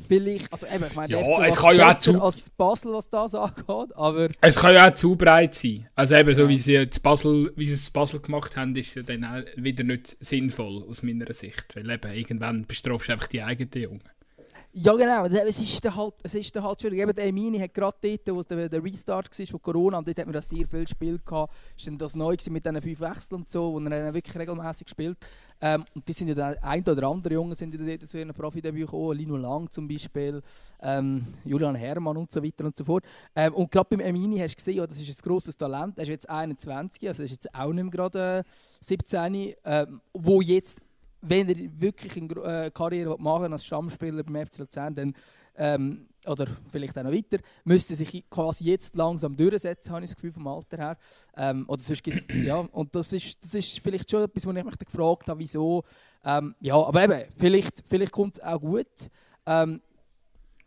[0.07, 3.35] vielleicht, also eben, ich meine, ja, es kann ja auch zu als Basel, was das
[3.35, 4.29] angeht, aber...
[4.39, 5.87] Es kann ja auch zu breit sein.
[5.95, 6.49] Also eben, so ja.
[6.49, 9.43] wie sie jetzt Basel, wie sie es Basel gemacht haben, ist es ja dann auch
[9.57, 11.75] wieder nicht sinnvoll, aus meiner Sicht.
[11.75, 14.03] Weil eben, irgendwann bestrafst du einfach die eigenen Jungen.
[14.73, 16.99] Ja genau, es ist dann halt, es ist dann halt schwierig.
[16.99, 20.25] Eben der Emini hat gerade dort, wo der, Restart war von Corona, und dort hat
[20.25, 21.53] man das sehr viel gespielt gehabt.
[21.77, 25.17] Ist das neu mit diesen fünf Wechseln und so, wo er dann wirklich regelmäßig gespielt.
[25.59, 28.33] Ähm, und die sind ja dann, ein oder andere Junge sind ja dort zu ihrem
[28.33, 30.41] Profidebüt gekommen, Lino Lang zum Beispiel,
[30.81, 33.03] ähm, Julian Herrmann und so weiter und so fort.
[33.35, 36.03] Ähm, und gerade beim Emini hast du gesehen, ja, das ist ein grosses Talent, er
[36.03, 38.43] ist jetzt 21, also er ist jetzt auch nicht gerade äh,
[38.79, 40.79] 17, ähm, wo jetzt
[41.21, 45.15] wenn er wirklich eine äh, Karriere machen als Stammspieler beim FC Luzern, dann,
[45.55, 50.11] ähm, oder vielleicht auch noch weiter, müsste er sich quasi jetzt langsam durchsetzen, habe ich
[50.11, 50.97] das Gefühl vom Alter her.
[51.35, 54.63] Ähm, oder sonst gibt's, ja, und das ist, das ist vielleicht schon etwas, wo ich
[54.63, 55.83] mich gefragt habe, wieso.
[56.23, 58.87] Ähm, ja, aber eben, vielleicht, vielleicht kommt es auch gut.
[59.45, 59.81] Ähm,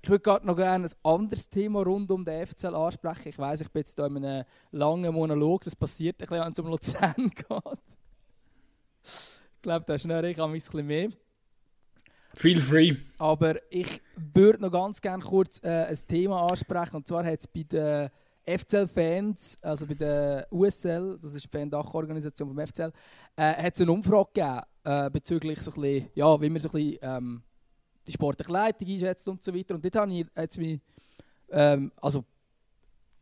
[0.02, 3.28] ich würde gerade noch gerne ein anderes Thema rund um den FCL ansprechen.
[3.28, 6.52] Ich weiß, ich bin jetzt hier in einem langen Monolog, das passiert ein bisschen, wenn
[6.52, 7.78] es um Luzern geht
[9.64, 11.08] glaube, da ist ich ein bisschen mehr.
[12.34, 12.96] Feel free.
[13.18, 16.96] Aber ich würde noch ganz gerne kurz äh, ein Thema ansprechen.
[16.96, 18.10] Und zwar hat es bei den
[18.46, 22.92] FCL-Fans, also bei der USL, das ist die Fan-Dachorganisation vom FCL,
[23.36, 26.68] äh, hat es eine Umfrage gegeben äh, bezüglich so ein bisschen, ja, wie man so
[26.68, 27.42] ein bisschen, ähm,
[28.06, 29.74] die sportliche Leitung einschätzt und so weiter.
[29.76, 30.80] Und dort habe ich jetzt mich,
[31.50, 32.24] ähm, also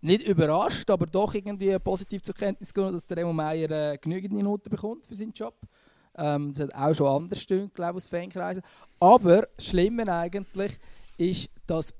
[0.00, 4.32] nicht überrascht, aber doch irgendwie positiv zur Kenntnis genommen, dass der Remo Meier äh, genügend
[4.32, 5.54] Minuten bekommt für seinen Job.
[6.16, 8.62] Ähm, das hat auch schon anders stimmt, glaube ich, aus Fankreisen.
[9.00, 10.78] Aber das Schlimme eigentlich
[11.16, 11.94] ist, dass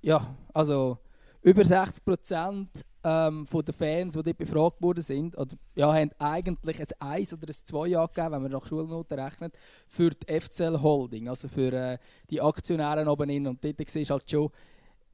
[0.00, 0.98] ja, also
[1.42, 6.10] über 60 Prozent ähm, von den Fans, die dort befragt worden sind, oder, ja, haben
[6.18, 9.56] eigentlich ein 1 oder ein 2 angegeben, wenn man nach Schulnoten rechnet,
[9.86, 13.46] für die FCL Holding, also für äh, die Aktionäre oben in.
[13.46, 14.50] Und dort siehst du halt schon,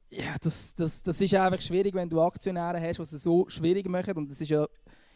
[0.09, 3.87] ja, das, das, das ist einfach schwierig, wenn du Aktionäre hast, die es so schwierig
[3.87, 4.13] machen.
[4.15, 4.65] Und das ist ja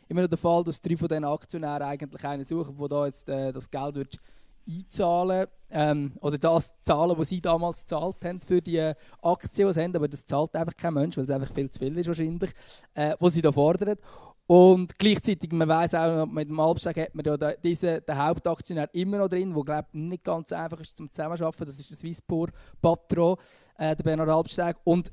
[0.09, 3.29] immer noch der Fall, dass drei von diesen Aktionären eigentlich einen suchen, der da jetzt
[3.29, 4.19] äh, das Geld wird
[4.67, 9.73] einzahlen ähm, oder das zahlen, was sie damals gezahlt haben für die äh, Aktien, die
[9.73, 12.07] sie haben, aber das zahlt einfach kein Mensch, weil es einfach viel zu viel ist
[12.07, 12.51] wahrscheinlich,
[12.93, 13.97] äh, was sie da fordern.
[14.45, 19.19] Und gleichzeitig, man weiß auch, mit dem Albstag hat man ja diesen, den Hauptaktionär immer
[19.19, 21.67] noch drin, der glaube nicht ganz einfach ist zum Zusammenarbeiten.
[21.67, 22.47] Das ist der Swisspor
[22.81, 23.37] Patron,
[23.77, 24.77] äh, der Bernhard Albstag.
[24.83, 25.11] Und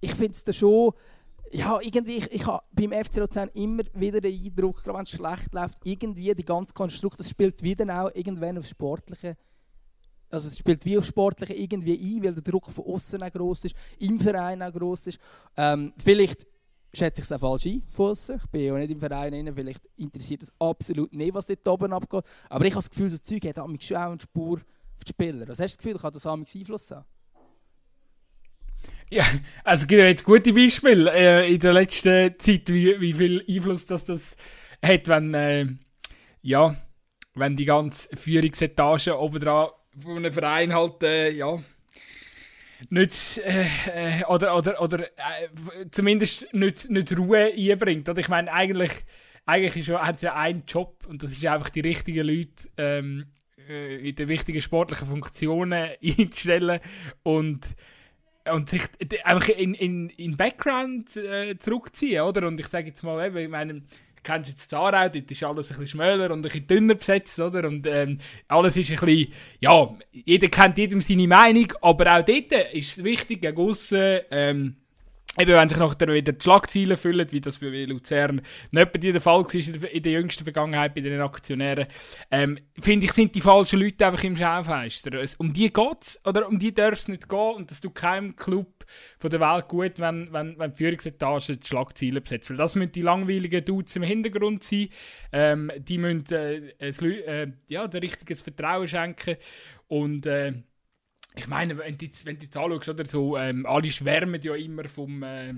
[0.00, 0.92] ich finde es da schon
[1.52, 5.10] ja, irgendwie, ich, ich habe beim FC Luzern immer wieder den Eindruck, gerade wenn es
[5.10, 9.36] schlecht läuft, irgendwie die ganze Konstrukt, das spielt wieder auch irgendwann auf Sportliche,
[10.30, 13.66] also es spielt wie auf Sportliche irgendwie ein, weil der Druck von außen auch groß
[13.66, 15.18] ist, im Verein auch groß ist.
[15.56, 16.46] Ähm, vielleicht
[16.92, 18.36] schätze ich es auch falsch ein von außen.
[18.36, 21.92] Ich bin ja nicht im Verein drin, vielleicht interessiert es absolut nicht, was dort oben
[21.92, 22.24] abgeht.
[22.48, 24.60] Aber ich habe das Gefühl, so Zeug hat schon auch eine Spur
[24.96, 25.46] auf die Spieler?
[25.48, 27.04] Was hast du das Gefühl, kann das Einfluss haben?
[29.08, 29.24] Ja,
[29.62, 33.86] also es gibt jetzt gute Beispiele äh, in der letzten Zeit, wie, wie viel Einfluss
[33.86, 34.36] das, das
[34.82, 35.66] hat, wenn, äh,
[36.42, 36.76] ja,
[37.34, 39.68] wenn die ganze Führungsetage oben dran
[40.00, 41.62] von einem Verein halt, äh, ja,
[42.90, 48.08] nicht, äh, äh oder, oder, oder äh, zumindest nicht, nicht Ruhe einbringt.
[48.08, 48.92] Oder ich meine, eigentlich,
[49.46, 53.26] eigentlich ist, hat sie ja einen Job und das ist einfach die richtigen Leute ähm,
[53.68, 56.80] äh, in den wichtigen sportlichen Funktionen einzustellen
[57.22, 57.76] und
[58.52, 58.82] und sich
[59.24, 62.46] einfach in, in, in Background äh, zurückziehen, oder?
[62.46, 63.82] Und ich sage jetzt mal, eben, ich meine,
[64.16, 67.38] ich kenne jetzt Aarau, dort ist alles ein bisschen schmäler und ein bisschen dünner besetzt,
[67.38, 67.66] oder?
[67.68, 72.52] Und ähm, alles ist ein bisschen, ja, jeder kennt jedem seine Meinung, aber auch dort
[72.72, 73.76] ist es wichtig, gegen
[74.30, 74.76] ähm,
[75.38, 79.20] Eben, wenn sich nachher wieder die Schlagzeilen füllen, wie das bei Luzern nicht bei der
[79.20, 81.86] Fall war in der jüngsten Vergangenheit bei den Aktionären,
[82.30, 85.10] ähm, finde ich, sind die falschen Leute einfach im Schaufenster.
[85.38, 88.34] Um die geht es, oder um die darf es nicht gehen und das tut keinem
[88.34, 88.84] Club
[89.18, 92.50] von der Welt gut, wenn, wenn, wenn die Führungsetage die Schlagzeilen besetzt.
[92.50, 94.88] Weil das müssen die langweiligen Dudes im Hintergrund sein,
[95.32, 99.36] ähm, die müssen äh, äh, ja, der richtiges Vertrauen schenken
[99.88, 100.52] und äh,
[101.36, 104.54] ich meine, wenn du jetzt, wenn du jetzt anschaust, oder so, ähm, alle schwärmen ja
[104.54, 105.22] immer vom.
[105.22, 105.54] Äh,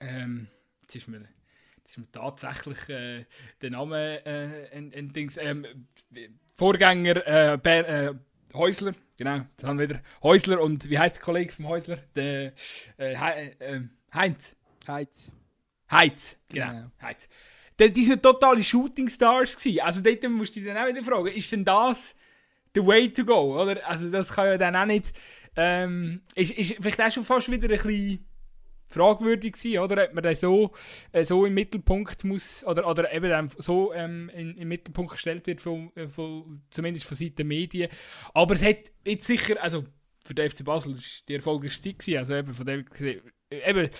[0.00, 0.48] ähm,
[0.82, 1.22] jetzt ist mir,
[1.78, 3.24] jetzt ist mir tatsächlich äh,
[3.60, 5.66] der Name äh, ein, ein Dings, ähm,
[6.56, 8.14] Vorgänger äh, Ber, äh,
[8.52, 10.02] Häusler, genau, das haben wir wieder.
[10.22, 11.98] Häusler und wie heißt der Kollege vom Häusler?
[12.14, 12.52] Der
[12.98, 13.80] äh, äh,
[14.12, 14.54] Heinz.
[14.86, 15.32] Heinz.
[15.90, 16.70] Heinz, genau.
[16.70, 16.90] genau.
[17.00, 17.28] Heinz.
[17.78, 19.80] Die sind totale Shooting Stars gewesen.
[19.80, 22.14] Also dort musst du dich dann auch wieder fragen, ist denn das
[22.74, 23.86] the way to go, oder?
[23.86, 25.12] Also das kann ja dann auch nicht,
[25.56, 28.26] ähm, ist, ist vielleicht auch schon fast wieder ein bisschen
[28.92, 30.04] fragwürdig sein, oder?
[30.04, 30.72] Ob man dann so,
[31.12, 35.46] äh, so im Mittelpunkt muss, oder, oder eben dann so ähm, in, im Mittelpunkt gestellt
[35.46, 37.90] wird, von, äh, von, zumindest von Seiten der Medien.
[38.34, 39.84] Aber es hat jetzt sicher, also
[40.24, 42.84] für den FC Basel war die erfolgreichste Zeit, gewesen, also eben von dem,
[43.50, 43.90] eben,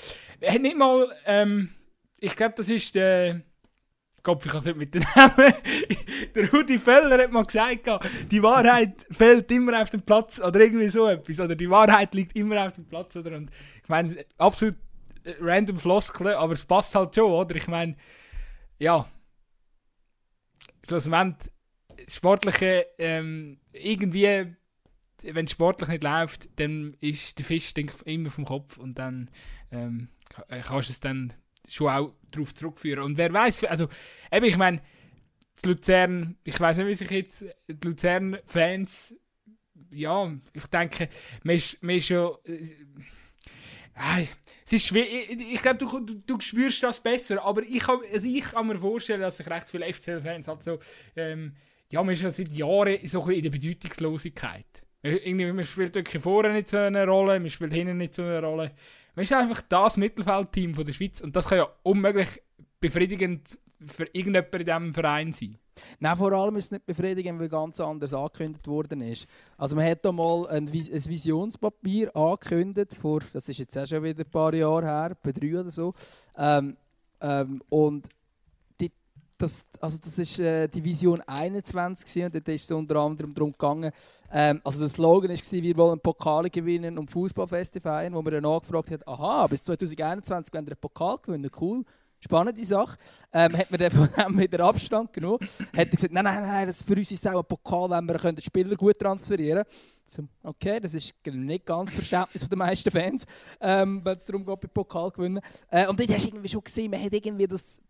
[0.46, 1.70] hat nicht mal, ähm,
[2.18, 3.42] ich glaube, das ist der,
[4.22, 5.52] Kopf, ich kann es nicht mit den Namen.
[6.34, 7.88] der Rudi Feller hat mal gesagt,
[8.30, 11.40] die Wahrheit fällt immer auf den Platz oder irgendwie so etwas.
[11.40, 13.16] Oder die Wahrheit liegt immer auf dem Platz.
[13.16, 13.36] Oder?
[13.36, 13.50] Und
[13.82, 14.76] ich meine, absolut
[15.24, 17.56] äh, random Floskeln, aber es passt halt schon, oder?
[17.56, 17.96] Ich meine,
[18.78, 19.08] ja.
[20.86, 21.50] Schlussendlich,
[22.08, 24.56] Sportliche, ähm, irgendwie,
[25.22, 27.72] wenn sportlich nicht läuft, dann ist der Fisch
[28.04, 29.30] immer vom Kopf und dann
[29.70, 30.08] ähm,
[30.48, 31.32] kannst du es dann
[31.74, 33.02] schon auch darauf zurückführen.
[33.02, 33.88] Und wer weiß, also
[34.30, 34.80] eben, ich meine,
[35.64, 39.14] Luzern, ich weiß nicht, wie sich jetzt die Luzern-Fans,
[39.90, 41.08] ja, ich denke,
[41.44, 42.36] man ist, man ist schon.
[42.44, 44.26] Äh,
[44.64, 47.98] es ist schwer, ich, ich glaube, du, du, du, spürst das besser, aber ich kann,
[48.12, 50.78] also ich kann mir vorstellen, dass sich recht viele FCL-Fans halt so,
[51.14, 51.54] ähm,
[51.90, 54.82] ja, man ist ja seit Jahren so ein bisschen in der Bedeutungslosigkeit.
[55.02, 58.40] Irgendwie, man spielt wirklich vorne nicht so eine Rolle, man spielt hinten nicht so eine
[58.40, 58.72] Rolle.
[59.14, 62.40] Man ist einfach das Mittelfeldteam von der Schweiz und das kann ja unmöglich
[62.80, 65.58] befriedigend für irgendjemanden in diesem Verein sein.
[65.98, 69.26] Nein, vor allem ist es nicht befriedigend, weil ganz anders angekündigt worden ist.
[69.56, 74.02] Also man hat da mal ein, ein Visionspapier angekündigt, vor, das ist jetzt auch schon
[74.02, 75.94] wieder ein paar Jahre her, bei drei oder so.
[76.36, 76.76] Ähm,
[77.20, 78.08] ähm, und
[79.42, 83.52] das, also das ist äh, die Vision 21 und dort ist es unter anderem darum
[83.52, 83.90] gegangen,
[84.30, 88.44] ähm, also der Slogan war, wir wollen Pokale gewinnen und Fußballfeste feiern, wo man dann
[88.44, 91.84] nachgefragt hat, aha, bis 2021 wollen wir einen Pokal gewinnen, cool.
[92.24, 92.96] Spannende Sache.
[93.32, 95.40] Ähm, hat man dann von dem wieder Abstand genommen.
[95.40, 98.16] Hat er gesagt, nein, nein, nein, das für uns ist auch ein Pokal, wenn wir
[98.16, 100.28] den Spieler gut transferieren können.
[100.42, 103.26] So, okay, das ist nicht ganz Verständnis den meisten Fans,
[103.60, 105.40] ähm, wenn es darum geht, bei Pokal gewinnen.
[105.68, 107.80] Äh, und dort hast du irgendwie schon gesehen, man hat irgendwie das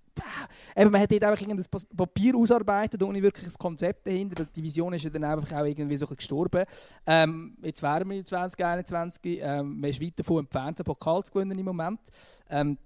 [0.76, 1.64] Eben, man hat dort einfach ein
[1.96, 4.44] Papier ausarbeitet, ohne wirklich ein Konzept dahinter.
[4.44, 6.64] Die Vision ist ja dann einfach auch irgendwie so gestorben.
[7.06, 11.32] Ähm, jetzt wären wir in 2021, ähm, man ist weit davon entfernt, den Pokal zu
[11.32, 12.00] gewinnen im Moment.
[12.48, 12.78] Ähm,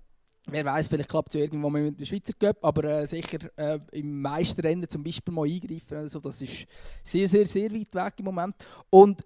[0.48, 3.80] Wer weiß, vielleicht klappt es ja irgendwo mit dem Schweizer Cup, aber äh, sicher äh,
[3.90, 5.96] im Meisterrennen zum Beispiel mal eingreifen.
[5.96, 6.66] Also das ist
[7.02, 8.54] sehr, sehr, sehr weit weg im Moment.
[8.88, 9.24] Und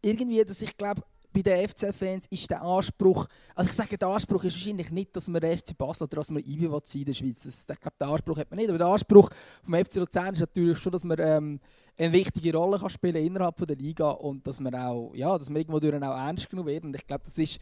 [0.00, 4.44] irgendwie, dass ich glaube, bei den FC-Fans ist der Anspruch, also ich sage, der Anspruch
[4.44, 7.42] ist wahrscheinlich nicht, dass man FC Basel oder dass man IBI in der Schweiz.
[7.44, 8.68] Das, ich glaube, den Anspruch hat man nicht.
[8.68, 9.30] Aber der Anspruch
[9.62, 11.60] vom FC Luzern ist natürlich schon, dass man ähm,
[11.96, 15.50] eine wichtige Rolle kann spielen innerhalb von der Liga und dass man auch, ja, dass
[15.50, 16.84] man irgendwo durch auch ernst genommen wird.
[16.84, 17.60] Und ich glaube, das ist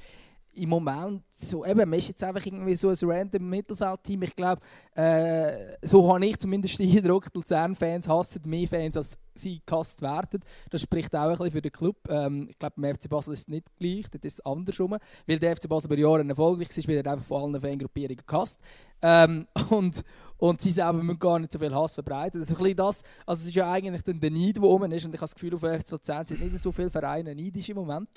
[0.52, 4.22] im Moment so, eben, man ist jetzt einfach irgendwie so ein random Mittelfeldteam.
[4.22, 4.60] Ich glaube,
[4.94, 10.02] äh, so habe ich zumindest den Eindruck, die Luzern-Fans hassen mehr Fans, als sie gehasst
[10.02, 10.40] werden.
[10.70, 11.96] Das spricht auch ein bisschen für den Club.
[12.08, 14.96] Ähm, ich glaube, beim FC Basel ist es nicht gleich, das ist es andersrum.
[15.26, 18.60] Weil der FC Basel über Jahre erfolgreich war, wird er einfach von allen Fangruppierungen gehasst.
[19.00, 20.02] Ähm, und,
[20.38, 22.40] und sie selber müssen gar nicht so viel Hass verbreiten.
[22.40, 24.90] Das ist ein bisschen das, also es ist ja eigentlich dann der Neid, der oben
[24.90, 27.68] ist und ich habe das Gefühl, auf FC Luzern sind nicht so viele Vereine neidisch
[27.68, 28.08] im Moment.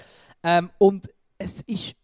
[0.43, 1.95] Ähm, und es ist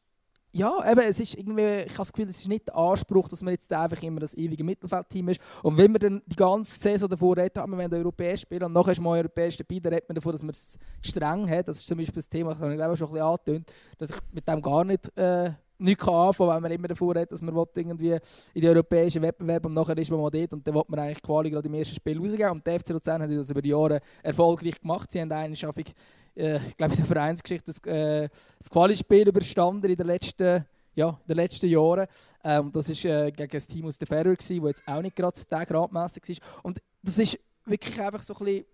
[0.57, 3.43] ja, eben, es ist irgendwie, ich habe das Gefühl, es ist nicht der Anspruch, dass
[3.43, 5.39] man jetzt einfach immer das ewige Mittelfeldteam ist.
[5.61, 8.73] Und wenn man dann die ganze Saison davor redet, haben wir wollen europäisch spielen und
[8.73, 11.67] nachher ist man europäisch dabei, dann redet man davon, dass man es streng hat.
[11.67, 14.09] Das ist zum Beispiel das Thema, das habe ich glaube schon ein bisschen angetönt, dass
[14.09, 17.41] ich mit dem gar nicht, äh, nicht kann anfangen weil man immer davor redet, dass
[17.43, 18.17] man irgendwie
[18.55, 21.21] in den europäischen Wettbewerb und nachher ist man mal dort und dann will man eigentlich
[21.21, 22.49] Quali gerade im ersten Spiel rausgehen.
[22.49, 25.11] Und der FC Luzern hat das über die Jahre erfolgreich gemacht.
[25.11, 25.83] Sie haben eine Schaffung
[26.37, 31.09] äh, ich glaube in der Vereinsgeschichte das, äh, das Quali-Spiel überstanden in den letzten, ja,
[31.09, 32.07] in den letzten Jahren.
[32.43, 35.39] Ähm, das war äh, gegen ein Team aus der Ferrer, das jetzt auch nicht gerade
[35.49, 36.65] der gradmässig war.
[36.65, 38.65] Und das ist wirklich einfach so ein bisschen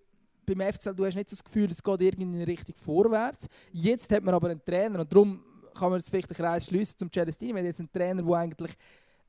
[0.45, 3.47] beim FCL, du hast nicht so das Gefühl, es geht irgendwie Richtung vorwärts.
[3.71, 5.41] Jetzt hat man aber einen Trainer und darum
[5.73, 7.53] kann man jetzt vielleicht den Kreis schließen zum Celestini.
[7.53, 8.71] Wir haben jetzt einen Trainer, der eigentlich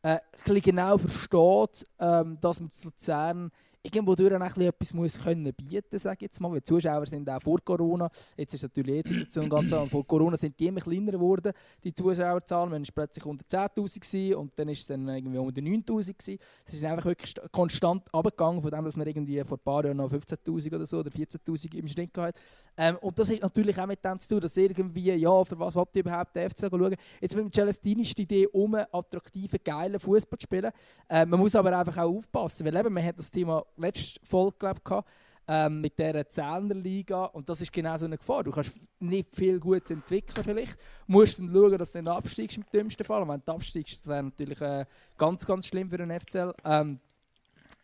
[0.03, 0.19] äh,
[0.49, 3.51] ein genau versteht, ähm, dass man zu Luzern
[3.85, 6.51] irgendwo durch auch etwas muss können bieten sage jetzt mal.
[6.51, 10.07] Weil die Zuschauer sind auch vor Corona, jetzt ist natürlich die Situation ganz anders, vor
[10.07, 12.71] Corona sind die immer kleiner geworden, die Zuschauerzahlen.
[12.71, 16.39] Man war plötzlich unter 10'000 und dann ist es dann irgendwie unter 9'000 gewesen.
[16.65, 19.99] Es ist einfach wirklich konstant abgegangen, von dem, dass man irgendwie vor ein paar Jahren
[19.99, 22.41] noch 15'000 oder so oder 14'000 im Schnitt hatte.
[22.77, 25.77] Ähm, und das hat natürlich auch mit dem zu tun, dass irgendwie, ja, für was
[25.77, 26.97] habt ihr überhaupt den FC schauen?
[27.21, 30.71] Jetzt mit dem Celestini ist die Idee, um attraktiven, geilen Fußball zu spielen.
[31.11, 34.57] Ähm, man muss aber einfach auch aufpassen, weil eben, man hat das Thema letzte Folge
[34.59, 35.05] glaub,
[35.47, 38.45] ähm, mit dieser Zehnerliga und das ist genau so eine Gefahr.
[38.45, 42.57] Du kannst nicht viel gut entwickeln vielleicht, Du musst dann schauen, dass du dann absteigst
[42.57, 43.23] im dümmsten Fall.
[43.23, 44.87] Und wenn du absteigst, das wäre natürlich äh,
[45.19, 46.55] ganz, ganz schlimm für den FCL.
[46.65, 46.99] Ähm,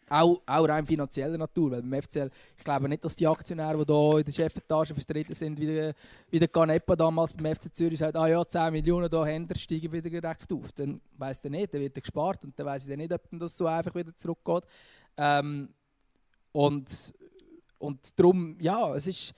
[0.09, 3.93] auch, auch rein finanzieller Natur, weil beim FCL, ich glaube nicht, dass die Aktionäre, die
[3.93, 5.95] hier in der Chefetage vertreten sind, wie der,
[6.31, 9.93] wie der Canepa damals beim FC Zürich sagt, ah ja, 10 Millionen da Händler steigen
[9.93, 10.73] wieder direkt auf.
[10.73, 13.57] Dann weiss der nicht, dann wird er gespart und dann weiss ich nicht, ob das
[13.57, 14.65] so einfach wieder zurückgeht.
[15.17, 15.69] Ähm,
[16.53, 17.15] und,
[17.79, 19.35] und darum, ja, es ist,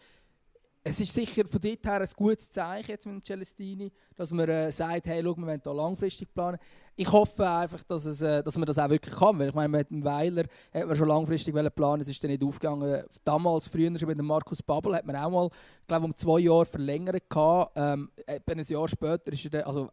[0.85, 4.49] es ist sicher von dort her ein gutes Zeichen jetzt mit dem Celestini, dass man
[4.49, 6.59] äh, sagt, hey, schau, wir wollen hier langfristig planen.
[6.97, 9.69] Ich hoffe einfach, dass, es, äh, dass man das auch wirklich kann, weil ich meine,
[9.69, 10.45] mit dem Weiler
[10.75, 13.05] hat man schon langfristig planen es ist dann nicht aufgegangen.
[13.23, 15.49] Damals, früher schon mit dem Markus Babbel, hat man auch mal,
[15.87, 17.73] glaube um zwei Jahre verlängert gehabt.
[17.77, 19.89] Ähm, ein Jahr später ist er dann, also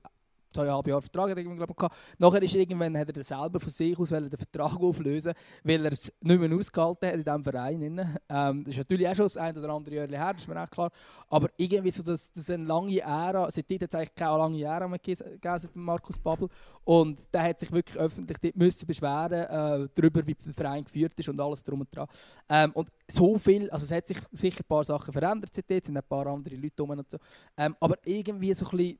[0.53, 3.97] zweieinhalb Jahre Vertrag hat er, glaube ich, Nachher ist irgendwann, hat er selber von sich
[3.97, 5.33] aus den Vertrag auflösen
[5.63, 8.19] weil er es nicht mehr ausgehalten hat in diesem Verein.
[8.29, 10.61] Ähm, das ist natürlich auch schon das ein oder andere Jahr her, das ist mir
[10.61, 10.91] auch klar.
[11.29, 14.87] Aber irgendwie so, dass das eine lange Ära, seitdem hat es eigentlich keine lange Ära
[14.87, 16.49] mehr gegeben, seit Markus Babbel.
[16.83, 21.29] Und der hat sich wirklich öffentlich müssen beschweren äh, darüber, wie der Verein geführt ist
[21.29, 22.07] und alles drum und dran.
[22.49, 25.85] Ähm, und so viel, also es hat sich sicher ein paar Sachen verändert seitdem, es
[25.85, 27.17] sind ein paar andere Leute rum und so.
[27.57, 28.99] Ähm, aber irgendwie so ein bisschen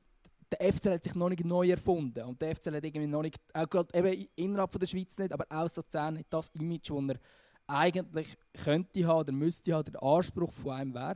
[0.52, 2.24] der FCL hat sich noch nicht neu erfunden.
[2.24, 5.32] Und der FCL hat irgendwie noch nicht, auch gerade eben innerhalb von der Schweiz nicht,
[5.32, 5.82] aber auch so
[6.12, 7.20] nicht das Image, das er
[7.68, 8.28] eigentlich
[8.64, 11.16] könnte haben oder müsste haben, der Anspruch von einem wäre.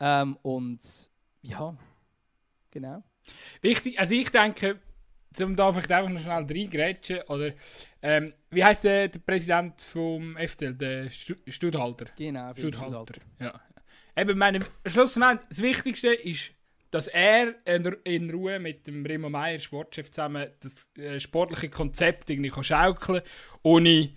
[0.00, 0.80] Ähm, und
[1.42, 1.76] ja,
[2.70, 3.02] genau.
[3.60, 4.80] Wichtig, also ich denke,
[5.32, 7.52] zum da vielleicht einfach noch schnell reingrätschen, oder
[8.02, 12.06] ähm, wie heißt der, der Präsident vom FCL, der Studhalter?
[12.16, 13.20] Genau, Studhalter.
[13.38, 13.60] Ja.
[14.16, 16.52] Eben, meine, schlussendlich, das Wichtigste ist
[16.90, 17.54] dass er
[18.04, 23.22] in Ruhe mit dem Remo Meier, Sportchef, zusammen das äh, sportliche Konzept irgendwie kann schaukeln
[23.62, 24.10] ohne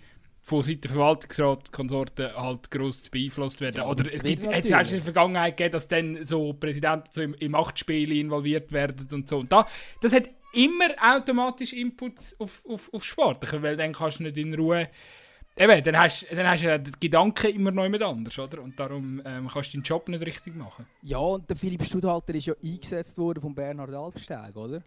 [0.44, 3.76] von Seiten der Verwaltungsrat Konsorten halt gross zu beeinflusst werden.
[3.78, 7.34] Ja, Oder es gibt es in der Vergangenheit gegeben, dass dann so Präsidenten so im,
[7.34, 9.38] im Machtspiel involviert werden und so.
[9.38, 9.66] Und da,
[10.02, 14.54] das hat immer automatisch Inputs auf, auf, auf Sportliche, weil dann kannst du nicht in
[14.54, 14.90] Ruhe
[15.56, 18.60] Eben, dann hast, dann hast du ja den Gedanken immer noch jemand anders, oder?
[18.60, 20.84] Und darum ähm, kannst du deinen Job nicht richtig machen.
[21.02, 24.82] Ja, und der Philipp Studhalter ist ja eingesetzt worden von Bernhard Albsteg, oder?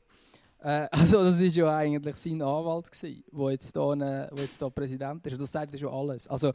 [0.59, 5.33] Äh, also das war ja eigentlich sein Anwalt, der jetzt, da Präsident ist.
[5.33, 6.27] Und das sagt ja schon alles.
[6.27, 6.53] Also äh,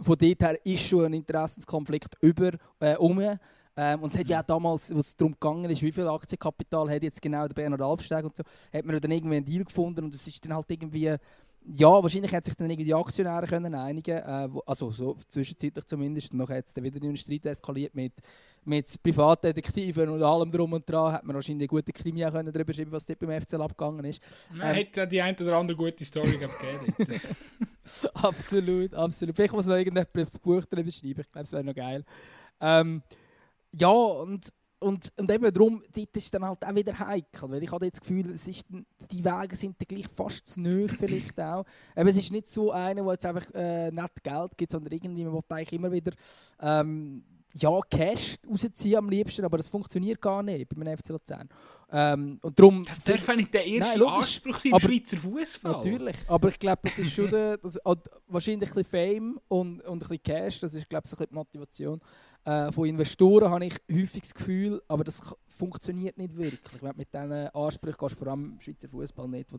[0.00, 3.38] von dort her ist schon ein Interessenskonflikt über, äh, um.
[3.76, 6.88] Ähm, und es hat ja auch damals, was es darum gegangen ist, wie viel Aktienkapital
[6.88, 10.04] hat jetzt genau der Bernhard Albsteg und so, hat man dann irgendwie einen Deal gefunden
[10.04, 11.16] und es ist dann halt irgendwie
[11.66, 16.32] ja, wahrscheinlich hat sich dann irgendwie die Aktionäre können einigen, äh, also so zwischenzeitlich zumindest.
[16.32, 18.12] Und nachher hat es dann wieder einen Streit eskaliert mit,
[18.64, 21.12] mit Privatdetektiven und allem drum und dran.
[21.14, 24.22] Hat man wahrscheinlich eine gute Krimi können darüber schreiben, was dort beim FCL abgegangen ist.
[24.50, 26.94] Man ähm, hätte die eine oder andere gute Story gegeben.
[28.14, 29.34] absolut, absolut.
[29.34, 31.20] Vielleicht muss noch irgendjemand das Buch darüber schreiben.
[31.22, 32.04] Ich glaube, es wäre noch geil.
[32.60, 33.02] Ähm,
[33.74, 37.70] ja, und und, und eben darum, dort ist dann halt auch wieder heikel, weil ich
[37.70, 38.66] habe das Gefühl, es ist,
[39.10, 41.64] die Wege sind dann gleich fast zu nahe vielleicht auch.
[41.94, 45.24] Aber es ist nicht so einer, der jetzt einfach äh, nicht Geld gibt, sondern irgendwie,
[45.24, 46.12] man will eigentlich immer wieder
[46.60, 47.24] ähm,
[47.56, 51.48] ja, Cash rausziehen am liebsten, aber das funktioniert gar nicht bei einem FC Luzern.
[51.90, 55.72] Ähm, und darum, das darf nicht der erste Nein, Anspruch sein im Schweizer Fußball.
[55.72, 57.78] Natürlich, aber ich glaube, das ist schon der, das,
[58.26, 61.18] wahrscheinlich ein bisschen Fame und, und ein bisschen Cash, das ist glaube ich so ein
[61.18, 62.00] bisschen die Motivation.
[62.44, 66.82] Äh, von Investoren habe ich häufig das Gefühl, aber das funktioniert nicht wirklich.
[66.82, 69.58] Wenn du mit diesen Ansprüchen gehst, vor allem im Schweizer Fußball nicht, wo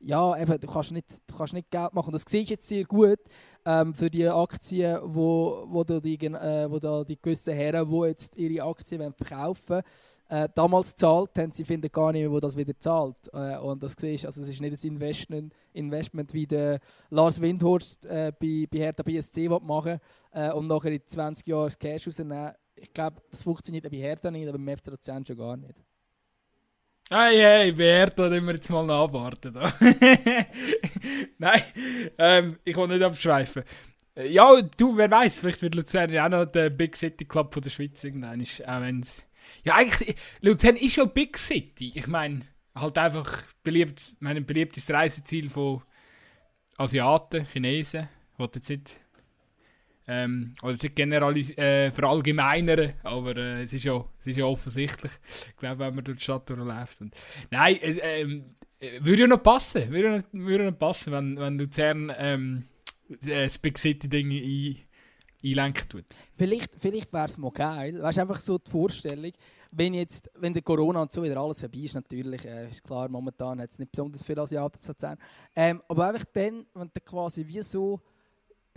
[0.00, 2.12] ja, eben, du, kannst nicht, du kannst nicht Geld machen.
[2.12, 3.20] Das siehst du jetzt sehr gut
[3.64, 8.36] ähm, für die Aktien, wo, wo, die, äh, wo da die gewissen Herren, die jetzt
[8.36, 9.82] ihre Aktien verkaufen wollen,
[10.28, 13.16] äh, damals zahlt haben, sie finden gar nicht mehr, wo das wieder zahlt.
[13.32, 18.06] Äh, und das siehst, also es ist nicht ein Investment, Investment wie der Lars Windhorst
[18.06, 20.00] äh, bei, bei Hertha BSC machen
[20.32, 22.52] äh, und nachher in 20 Jahren das Cash rausnehmen.
[22.76, 25.74] Ich glaube, das funktioniert bei Hertha nicht, aber beim FC Luzern schon gar nicht.
[27.10, 29.52] Hey, hey, wer da wir jetzt mal nachwarten.
[31.38, 31.62] Nein,
[32.16, 33.62] ähm, ich will nicht abschweifen.
[34.16, 37.62] Ja, du, wer weiß, vielleicht wird Luzern ja auch noch der Big City Club von
[37.62, 38.40] der Schweiz irgendwann.
[38.40, 39.24] Auch wenn's
[39.64, 41.92] ja, eigentlich, Luzern ist schon Big City.
[41.94, 42.40] Ich meine,
[42.74, 45.82] halt einfach beliebt, mein beliebtes Reiseziel von
[46.76, 48.08] Asiaten, Chinesen.
[48.36, 49.00] Wollte jetzt nicht
[50.06, 55.12] ähm, oder nicht generalis äh, verallgemeinern, aber äh, es, ist ja, es ist ja offensichtlich,
[55.48, 57.00] ich glaube, wenn man durch die Stadt durchläuft.
[57.00, 57.14] Und,
[57.50, 58.42] nein, äh, äh,
[59.00, 62.64] würde ja noch passen, würde ja noch, würde noch passen, wenn, wenn Luzern ähm,
[63.08, 64.76] das Big City-Ding ein,
[65.44, 66.04] einlenken tut.
[66.36, 69.32] Vielleicht, vielleicht wäre es mal geil, weißt einfach so die Vorstellung,
[69.72, 73.08] wenn jetzt, wenn der Corona und so wieder alles vorbei ist, natürlich, äh, ist klar,
[73.08, 75.18] momentan hat es nicht besonders viel Asiaten zu erzählen,
[75.54, 78.00] ähm, aber einfach dann, wenn du quasi wie so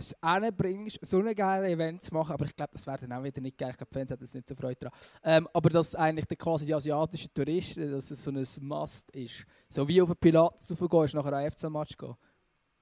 [0.00, 0.14] es
[0.56, 3.40] bringst, so ein geiles Event zu machen, aber ich glaube, das wäre dann auch wieder
[3.40, 3.70] nicht geil.
[3.70, 4.98] Ich glaube, die Fans hätten jetzt nicht so Freude daran.
[5.24, 9.44] Ähm, aber dass eigentlich der, quasi die asiatischen Touristen, dass es so ein Must ist.
[9.68, 12.14] So wie auf den Pilatus raufgehen, ist nachher ein FC-Match gehen.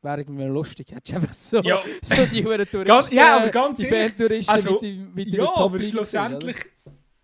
[0.07, 0.93] Wäre irgendwie lustig.
[0.93, 1.83] Hättest einfach so, ja.
[2.01, 5.83] so die Touristen, ganz, ja, aber ganz die Fan-Touristen also, mit, die, mit ja, aber
[5.83, 6.57] schlussendlich...
[6.59, 6.67] Ist,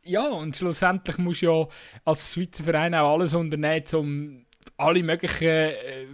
[0.03, 1.68] ja, und schlussendlich musst du ja
[2.05, 6.07] als Schweizer Verein auch alles unternehmen, um alle möglichen, äh,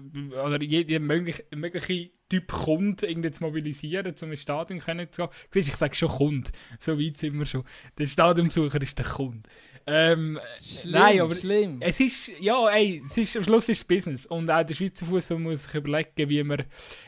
[0.44, 5.30] oder jede mögliche, mögliche Typ Kund irgendwie zu mobilisieren, um ins Stadion können zu gehen.
[5.50, 7.64] Siehst, ich sage schon Kund, so weit sind wir schon.
[7.96, 9.48] Der Stadionbesucher ist der Kund.
[9.86, 11.78] Ähm, schlimm, nein, aber schlimm.
[11.80, 14.26] es ist, ja, ey, es ist, am Schluss ist es Business.
[14.26, 16.64] Und auch der Schweizer Fußball muss sich überlegen, wie man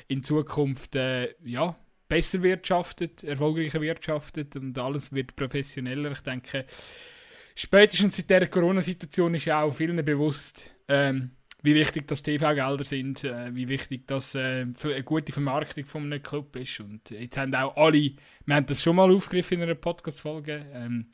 [0.09, 1.77] in Zukunft, äh, ja,
[2.09, 6.13] besser wirtschaftet, erfolgreicher wirtschaftet und alles wird professioneller.
[6.13, 6.65] Ich denke,
[7.55, 13.25] spätestens seit dieser Corona-Situation ist ja auch vielen bewusst, ähm, wie wichtig das TV-Gelder sind,
[13.25, 16.81] äh, wie wichtig das äh, für eine gute Vermarktung von einem Club ist.
[16.81, 18.13] Und jetzt haben auch alle,
[18.47, 21.07] wir haben das schon mal aufgegriffen in einer Podcast-Folge, ähm,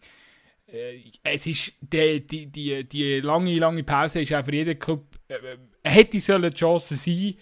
[0.67, 5.07] äh, es ist die, die, die, die lange, lange Pause ist auch für jeden Club,
[5.29, 5.39] äh,
[5.85, 7.35] hätte sollen eine Chance sein,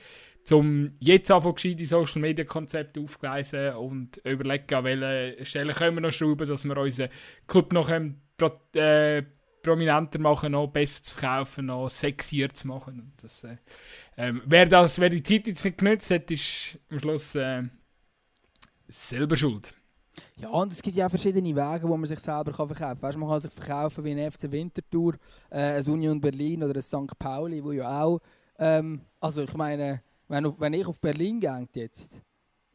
[0.50, 6.02] um jetzt einfach gescheite Social Media Konzepte aufzugleisen und überlegen, an welchen Stellen können wir
[6.02, 7.08] noch schrauben, dass wir unseren
[7.46, 8.20] Club noch ähm,
[8.74, 9.22] äh,
[9.64, 13.00] prominenter machen, noch besser zu verkaufen, noch sexier zu machen.
[13.00, 13.56] Und das, äh,
[14.16, 17.62] ähm, wer, das, wer die Zeit jetzt nicht genutzt hat, ist am Schluss äh,
[18.88, 19.74] selber schuld.
[20.36, 23.20] Ja, und es gibt ja verschiedene Wege, wo man sich selber kann verkaufen kann.
[23.20, 25.14] Man kann sich verkaufen wie ein FC Winterthur,
[25.50, 27.18] äh, ein Union Berlin oder ein St.
[27.18, 28.20] Pauli, wo ja auch,
[28.58, 32.22] ähm, also ich meine, wenn, wenn ich auf Berlin gehe jetzt,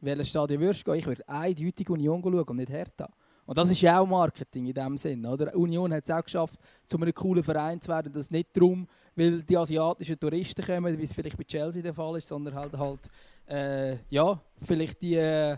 [0.01, 0.99] welches Stadion würdest du gehen?
[0.99, 3.09] Ich würde eindeutig Union schauen und nicht Hertha.
[3.49, 5.25] Und das ist ja auch Marketing in dem Sinn.
[5.25, 5.55] Oder?
[5.55, 8.13] Union hat es auch geschafft, zu einem coolen Verein zu werden.
[8.13, 12.17] Das nicht darum, weil die asiatischen Touristen kommen, wie es vielleicht bei Chelsea der Fall
[12.17, 13.09] ist, sondern halt, halt
[13.47, 15.57] äh, ja, vielleicht die äh,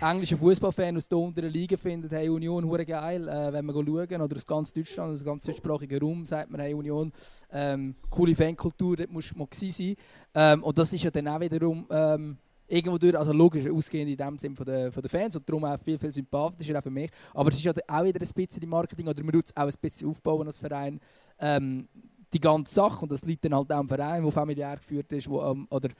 [0.00, 4.22] englischen Fußballfans aus der unteren Liga finden, hey Union hure geil, äh, wenn wir schauen,
[4.22, 7.12] oder aus ganz Deutschland, aus ganz deutschsprachigen Raum, sagt man, hey Union,
[7.50, 9.96] ähm, coole Fankultur, dort muss man sein.
[10.32, 12.38] Ähm, und das ist ja dann auch wiederum ähm,
[12.72, 15.64] irgendwo durch, also logisch ausgehend in dem Sinn von den, von den Fans und darum
[15.64, 17.10] auch viel, viel sympathischer auch für mich.
[17.34, 19.74] Aber es ist ja auch wieder ein bisschen Marketing oder man tut es auch ein
[19.80, 20.98] bisschen aufbauen als Verein.
[21.38, 21.88] Ähm,
[22.32, 25.28] die ganze Sache, und das liegt dann halt auch am Verein, der familiär geführt ist,
[25.28, 25.90] wo, ähm, oder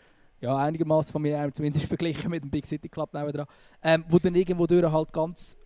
[0.41, 3.47] ja, einigermaßen familiär, zumindest verglichen mit dem Big City Club nebenan,
[3.83, 5.57] ähm, wo dann irgendwo durch halt ganz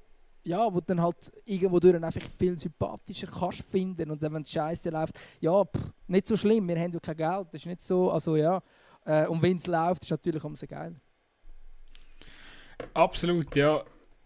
[0.43, 4.91] ja, wo dann halt irgendwo durch einfach viel sympathischer kannst finden und wenn es scheiße
[4.91, 8.13] läuft, ja, pff, nicht so schlimm, wir haben ja kein Geld, das ist nicht so,
[8.13, 8.63] also ja,
[9.07, 10.97] äh, und wenn es läuft, ist natürlich umso geil.
[12.95, 13.85] Absolut, ja.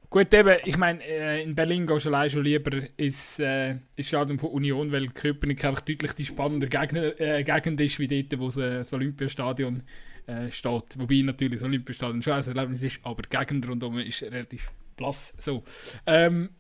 [0.09, 4.09] Gut, eben, ich meine, äh, in Berlin gehst du allein schon lieber ins, äh, ins
[4.09, 8.49] Stadion von Union, weil Köpenick einfach deutlich die spannende äh, Gegend ist, wie dort, wo
[8.49, 9.85] das Olympiastadion
[10.27, 10.99] äh, steht.
[10.99, 15.33] Wobei natürlich das Olympiastadion schon ein Erlebnis ist, aber die Gegend rundherum ist relativ blass.
[15.39, 15.63] So.
[16.07, 16.51] Ähm,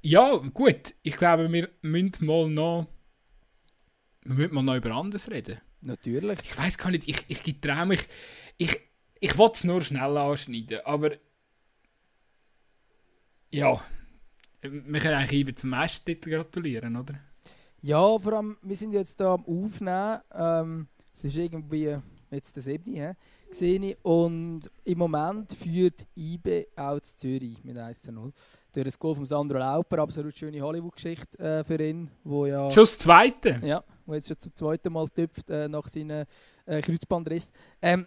[0.00, 2.86] ja, gut, ich glaube, wir müssen mal noch,
[4.24, 5.58] wir müssen mal noch über anderes reden.
[5.82, 6.38] Natürlich.
[6.42, 8.06] Ich weiß gar nicht, ich, ich traue mich.
[8.56, 8.78] Ich,
[9.20, 11.12] ich will es nur schnell anschneiden, aber.
[13.50, 13.80] Ja.
[14.62, 17.14] wir können eigentlich IBE zum Meistertitel gratulieren, oder?
[17.82, 20.20] Ja, vor allem, wir sind jetzt hier am Aufnehmen.
[20.32, 21.98] Ähm, es ist irgendwie
[22.30, 22.94] jetzt der 7.
[22.94, 23.10] He,
[23.48, 23.96] gesehen ich.
[24.04, 28.32] Und im Moment führt IBE auch zu Zürich mit 1 zu 0.
[28.72, 32.10] Durch das Goal von Sandro Lauper, absolut schöne Hollywood-Geschichte äh, für ihn.
[32.24, 33.60] Wo ja, schon das Zweite?
[33.64, 33.82] Ja,
[34.12, 36.26] wo jetzt schon zum zweiten Mal tüpft äh, nach seinem
[36.66, 37.50] äh, Kreuzbandriss.
[37.80, 38.06] Ähm,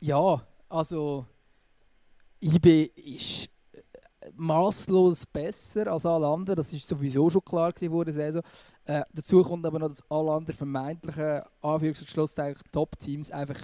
[0.00, 1.26] ja, also
[2.40, 3.50] IBE ist
[4.34, 6.56] maßlos besser als alle anderen.
[6.56, 8.42] Das ist sowieso schon klar der Saison.
[8.84, 13.58] Äh, dazu kommt aber noch, dass alle anderen vermeintlichen Anführungs- Top-Teams einfach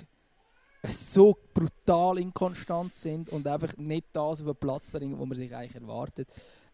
[0.88, 5.54] so brutal inkonstant sind und einfach nicht das auf den Platz bringen, wo man sich
[5.54, 6.28] eigentlich erwartet.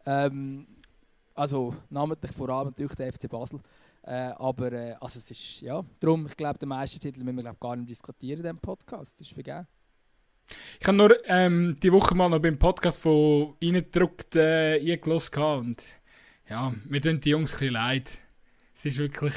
[0.04, 0.66] Ähm,
[1.34, 3.60] also namentlich vor allem natürlich der FC Basel.
[4.04, 7.60] Äh, aber äh, also es ist, ja, darum, ich glaube, den Meistertitel müssen wir glaub,
[7.60, 9.20] gar nicht diskutieren in diesem Podcast.
[9.20, 9.66] Das ist vergeben.
[10.80, 15.82] Ich habe nur ähm, die Woche mal noch beim Podcast von Reingedruckt äh, eingelassen und
[16.48, 18.18] ja, mir tun die Jungs ein bisschen leid.
[18.74, 19.34] Es ist wirklich...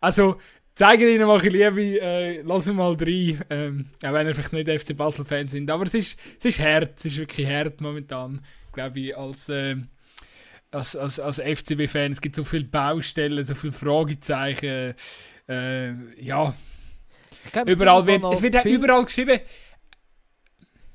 [0.00, 0.38] Also,
[0.74, 4.82] zeigen ihnen mal ein Liebe, äh, lassen mal rein, ähm, auch wenn ihr vielleicht nicht
[4.82, 5.70] FC Basel-Fan sind.
[5.70, 8.40] Aber es ist, es ist hart, es ist wirklich hart momentan,
[8.72, 9.48] glaube ich, als...
[9.48, 9.76] Äh,
[10.70, 14.94] als, als, als FCB-Fan, es gibt so viele Baustellen, so viele Fragezeichen.
[15.48, 16.54] Äh, ja.
[17.52, 19.40] Glaub, überall wird, es wird überall geschrieben,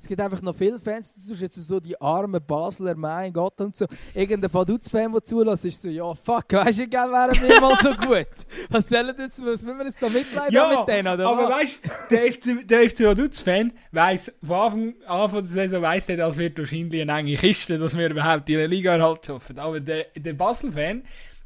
[0.03, 3.61] es gibt einfach noch viele Fans, das ist jetzt so die armen Basler, mein Gott
[3.61, 3.85] und so.
[4.13, 7.93] Irgendein Vaduz-Fan, der zulässt, ist so, ja fuck, weißt du, gerne wären wir mal so
[7.95, 8.27] gut.
[8.69, 11.79] Was sollen jetzt, was müssen wir jetzt da mitleiden ja, mit denen, oder aber weißt
[11.85, 16.59] du, der FC, FC Vaduz-Fan weiss, von Anfang an der Saison weiss der, das wird
[16.59, 19.57] wahrscheinlich eine enge Kiste, dass wir überhaupt in der Liga erhalten schaffen.
[19.57, 21.03] Aber der, der Basel-Fan,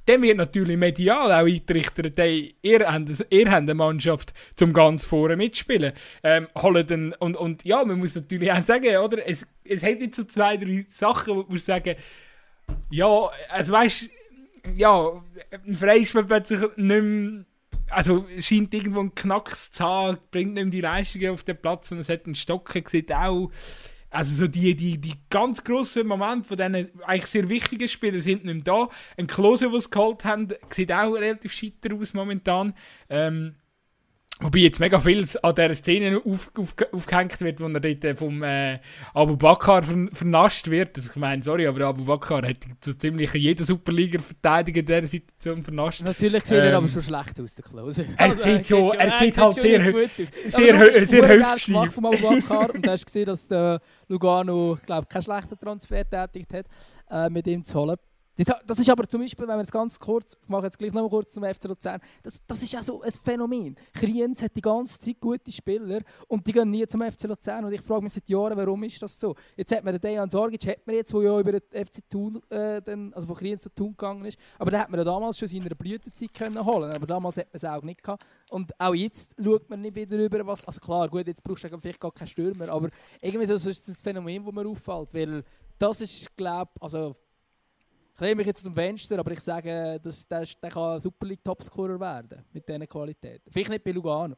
[0.07, 5.05] dann wird natürlich medial auch eingerichtet, hey, ihr, habt, ihr habt eine Mannschaft zum ganz
[5.05, 5.91] vorne mitspielen.
[6.23, 9.27] Ähm, holen und, und ja, man muss natürlich auch sagen, oder?
[9.27, 11.95] Es, es hat jetzt so zwei, drei Sachen, wo man sagen,
[12.89, 14.09] ja, also weißt
[14.75, 15.23] ja,
[15.65, 17.45] ein Freispiel plötzlich nicht mehr,
[17.89, 21.91] also scheint irgendwo ein Knacks zu haben, bringt nicht mehr die Leistungen auf den Platz
[21.91, 23.51] und es hat einen Stocken, sieht auch
[24.09, 28.45] also so die, die, die ganz grossen Momente von diesen eigentlich sehr wichtigen Spielern sind
[28.45, 28.89] nicht mehr da.
[29.17, 32.73] Ein Klose, den sie geholt haben, sieht auch relativ scheiter aus momentan.
[33.09, 33.55] Ähm,
[34.39, 38.13] Wobei jetzt mega viel an dieser Szene auf, auf, aufgehängt wird, wo er dort äh,
[38.15, 38.79] vom äh,
[39.15, 40.95] Abu Bakr vernascht wird.
[40.95, 45.63] Also ich meine, sorry, aber Abu Bakr hat so ziemlich jeden Superliga-Verteidiger in dieser Situation
[45.63, 46.03] vernascht.
[46.03, 48.05] Natürlich sieht ähm, er aber schon schlecht aus, der Klose.
[48.15, 49.93] Er also, sieht, schon, er sieht halt sehr,
[50.49, 51.91] sehr, sehr, hüftstief.
[51.93, 56.53] vom Abu Bakr und du hast gesehen, dass der Lugano, glaube keinen schlechten Transfer tätigt
[56.53, 56.65] hat,
[57.09, 57.97] äh, mit ihm zu holen.
[58.45, 61.01] Das ist aber zum Beispiel, wenn wir jetzt ganz kurz, ich mache jetzt gleich noch
[61.01, 63.75] mal kurz zum FC Luzern, das, das ist ja so ein Phänomen.
[63.93, 67.73] Kriens hat die ganze Zeit gute Spieler und die gehen nie zum FC Luzern und
[67.73, 69.35] ich frage mich seit Jahren, warum ist das so?
[69.55, 72.39] Jetzt hat man den Dejan Sorgic, hat man jetzt, der ja über den FC Thun,
[72.49, 75.39] äh, den, also von Kriens zu Thun gegangen ist, aber den hat man ja damals
[75.39, 78.23] schon in seiner Blütezeit können holen aber damals hat man es auch nicht gehabt.
[78.49, 81.79] Und auch jetzt schaut man nicht wieder über was, also klar, gut, jetzt brauchst du
[81.79, 82.89] vielleicht gar keinen Stürmer, aber
[83.21, 85.43] irgendwie so, ist das Phänomen, das mir auffällt, weil
[85.79, 87.15] das ist, glaube also
[88.17, 91.43] ich lehne mich jetzt zum Fenster, aber ich sage, dass der, der kann Super League
[91.43, 93.51] Topscorer werden mit diesen Qualitäten.
[93.51, 94.35] Vielleicht nicht bei Lugano.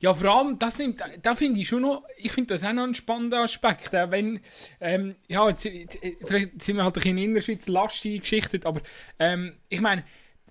[0.00, 2.84] Ja, vor allem, das nimmt, da finde ich schon noch, ich finde das auch noch
[2.84, 3.94] ein spannender Aspekt.
[3.94, 4.40] Auch wenn,
[4.80, 5.68] ähm, ja, jetzt,
[6.24, 8.80] vielleicht sind wir halt in Innerschweiz lastig geschichtet, aber
[9.18, 10.02] ähm, ich meine,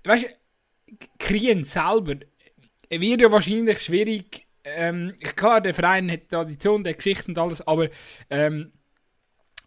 [0.04, 2.20] weißt du, Krien selber
[2.90, 4.46] wird ja wahrscheinlich schwierig.
[4.62, 7.88] Ähm, klar, der Verein hat Tradition, der Geschichte und alles, aber
[8.30, 8.72] ähm,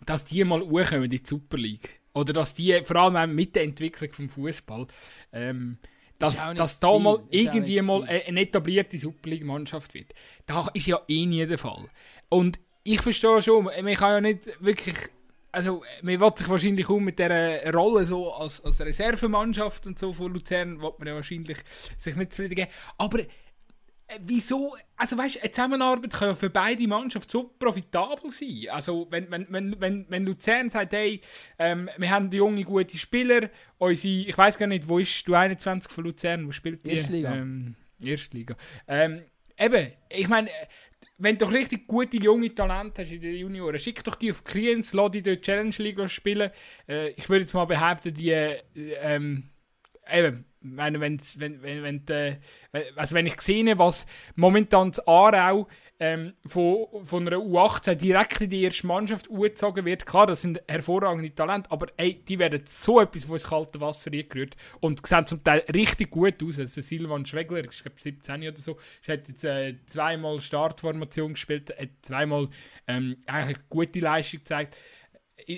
[0.05, 3.63] dass die mal hochkommen in die Super League oder dass die, vor allem mit der
[3.63, 4.87] Entwicklung vom Fußball,
[5.33, 5.77] ähm,
[6.17, 10.13] dass, dass da mal irgendwie mal eine etablierte Superliga-Mannschaft wird.
[10.45, 11.89] Das ist ja eh nie der Fall.
[12.29, 14.95] Und ich verstehe schon, man kann ja nicht wirklich.
[15.51, 20.11] Also, man will sich wahrscheinlich auch mit dieser Rolle so als, als Reservemannschaft und so
[20.11, 21.57] von Luzern, wird man ja wahrscheinlich
[21.97, 22.71] sich nicht zufrieden geben.
[22.97, 23.19] Aber
[24.21, 28.67] wieso, also weißt, eine Zusammenarbeit kann ja für beide Mannschaften so profitabel sein.
[28.69, 31.21] Also wenn, wenn, wenn, wenn, wenn Luzern sagt, hey,
[31.57, 35.91] ähm, wir haben junge, gute Spieler, unsere, ich weiß gar nicht, wo ist du 21
[35.91, 36.91] von Luzern, wo spielt die?
[36.91, 37.35] Erstliga.
[37.35, 38.55] Ähm, Erstliga.
[38.87, 39.23] Ähm,
[39.57, 40.49] eben, ich meine,
[41.17, 44.43] wenn du doch richtig gute junge Talente hast in den Junioren, schick doch die auf
[44.43, 46.51] Kriens, lass die dort Challenge League spielen.
[46.87, 49.49] Äh, ich würde jetzt mal behaupten, die, äh, ähm,
[50.11, 52.37] eben, wenn, wenn's, wenn, wenn, wenn, äh,
[52.95, 54.05] also wenn ich sehe, was
[54.35, 55.67] momentan das Aarau
[55.99, 60.61] ähm, von, von einer U18 direkt in die erste Mannschaft gezogen wird, klar, das sind
[60.67, 65.27] hervorragende Talente, aber ey, die werden so etwas von ins kalte Wasser reingerührt und sehen
[65.27, 66.59] zum Teil richtig gut aus.
[66.59, 71.89] Also Silvan Schwegler, ich glaube 17 oder so, hat jetzt äh, zweimal Startformation gespielt, hat
[72.01, 72.49] zweimal
[72.87, 74.77] ähm, eigentlich gute Leistung gezeigt.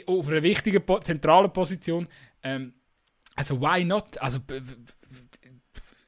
[0.07, 2.07] auf einer wichtigen, zentralen Position.
[2.43, 2.73] Ähm,
[3.37, 4.17] also, why not?
[4.19, 4.39] Also,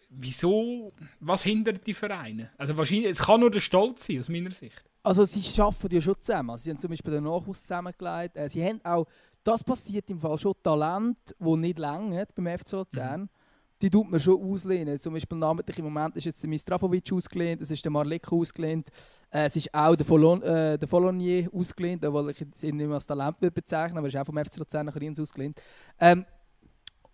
[0.10, 0.92] wieso?
[1.20, 2.52] Was hindert die Vereine?
[2.58, 4.84] Also, wahrscheinlich, es kann nur der Stolz sein, aus meiner Sicht.
[5.04, 6.50] Also, sie arbeiten ja schon zusammen.
[6.52, 8.36] Also, sie haben zum Beispiel den Nachwuchs zusammengelegt.
[8.36, 9.06] Äh, sie haben auch,
[9.44, 13.22] das passiert im Fall schon Talent, das nicht länger beim FC Luzern.
[13.22, 13.30] Mhm
[13.82, 15.00] die tut man schon auslehnen.
[15.00, 18.90] Zum Beispiel namentlich im Moment ist jetzt der Mistrafovic ausgelehnt, es ist der Marlek ausgelehnt,
[19.32, 22.96] äh, es ist auch der, Folon, äh, der Folonier ausgelehnt, weil ich ihn nicht mehr
[22.96, 25.62] als Talent bezeichnen aber er ist auch vom FC Luzern nach Riens ausgelehnt.
[26.00, 26.26] Ähm,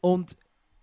[0.02, 0.38] und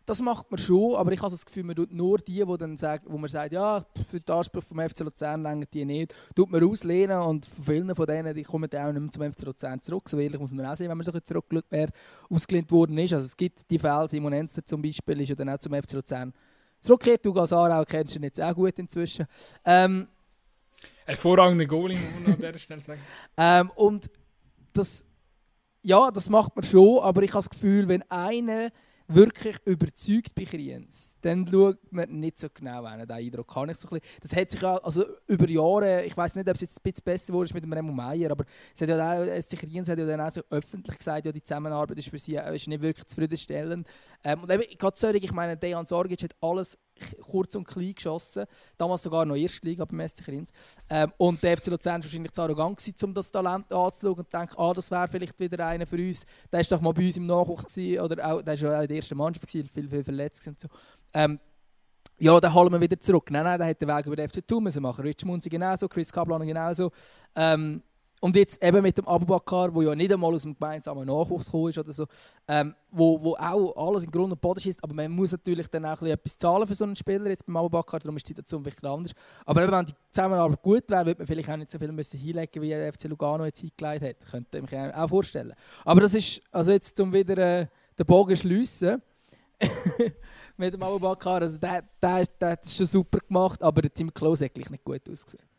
[0.06, 2.76] das macht man schon, aber ich habe das Gefühl, man tut nur die, wo, dann
[2.76, 6.50] sagt, wo man sagt, ja, für den Anspruch vom FC Luzern länger die nicht, tut
[6.50, 9.80] man auslehnen und viele von denen die kommen dann auch nicht mehr zum FC Luzern
[9.80, 10.08] zurück.
[10.08, 11.92] So ehrlich muss man auch sehen, wenn man so zurückgelegt wäre,
[12.28, 13.12] ausgelehnt worden ist.
[13.12, 15.92] Also es gibt die Fälle, Simon Enster zum Beispiel ist ja dann auch zum FC
[15.92, 16.32] Luzern
[16.80, 17.24] zurückgekehrt.
[17.24, 19.26] Du Gasarau kennst ihn jetzt auch gut inzwischen.
[19.64, 20.08] Ähm,
[21.04, 23.00] Hervorragende Goalie, muss man an dieser Stelle sagen.
[23.36, 24.10] ähm, und
[24.72, 25.04] das,
[25.82, 28.70] ja, das macht man schon, aber ich habe das Gefühl, wenn einer
[29.14, 33.00] wirklich überzeugt bei Kriens, dann schaut man nicht so genau an.
[33.00, 34.18] Den Eindruck kann ich so ein bisschen.
[34.20, 37.04] Das hat sich ja also über Jahre, ich weiß nicht, ob es jetzt ein bisschen
[37.04, 38.44] besser wurde mit dem Remo Meier, aber
[38.74, 41.98] es hat ja auch, Kriens hat ja dann auch so öffentlich gesagt, ja, die Zusammenarbeit
[41.98, 43.86] ist für sie ist nicht wirklich zufriedenstellend.
[44.24, 46.78] Ähm, und eben, gerade solche, ich meine, Dejan Sorgic hat alles
[47.20, 48.44] kurz und klein geschossen.
[48.76, 50.52] Damals sogar noch Erstliga beim SC Kriens.
[50.88, 54.30] Ähm, und der FC Luzern war wahrscheinlich zu arrogant, gewesen, um das Talent anzuschauen und
[54.30, 56.26] zu denken, ah, das wäre vielleicht wieder einer für uns.
[56.50, 58.88] Der war doch mal bei uns im Nachwuchs gewesen, oder auch, der war auch in
[58.88, 60.68] der ersten Mannschaft, gewesen, viel, viel verletzt und so.
[61.14, 61.38] Ähm,
[62.18, 63.30] ja, dann holen wir wieder zurück.
[63.30, 65.02] Nein, nein, der hätte den Weg über den FC Thun machen.
[65.02, 66.92] Rich Munzi genauso, Chris Kaplan genauso.
[67.34, 67.82] Ähm,
[68.22, 71.70] und jetzt eben mit dem Abubakar, der ja nicht einmal aus dem gemeinsamen Nachwuchs gekommen
[71.70, 72.06] ist oder so,
[72.46, 75.84] ähm, wo, wo auch alles im Grund und Boden ist, aber man muss natürlich dann
[75.84, 78.88] auch etwas zahlen für so einen Spieler, jetzt beim Abubakar, darum ist die Situation wirklich
[78.88, 79.12] anders.
[79.44, 82.16] Aber eben, wenn die Zusammenarbeit gut wäre, würde man vielleicht auch nicht so viel müssen
[82.16, 84.30] hinlegen wie der FC Lugano jetzt eingelegt hat.
[84.30, 85.52] Könnte ich mir auch vorstellen.
[85.84, 87.66] Aber das ist, also jetzt um wieder äh,
[87.98, 89.02] den Bogen schliessen,
[90.56, 94.14] mit dem Abubakar, also der, der, der hat es schon super gemacht, aber der Team
[94.14, 95.51] Close hat gleich nicht gut ausgesehen.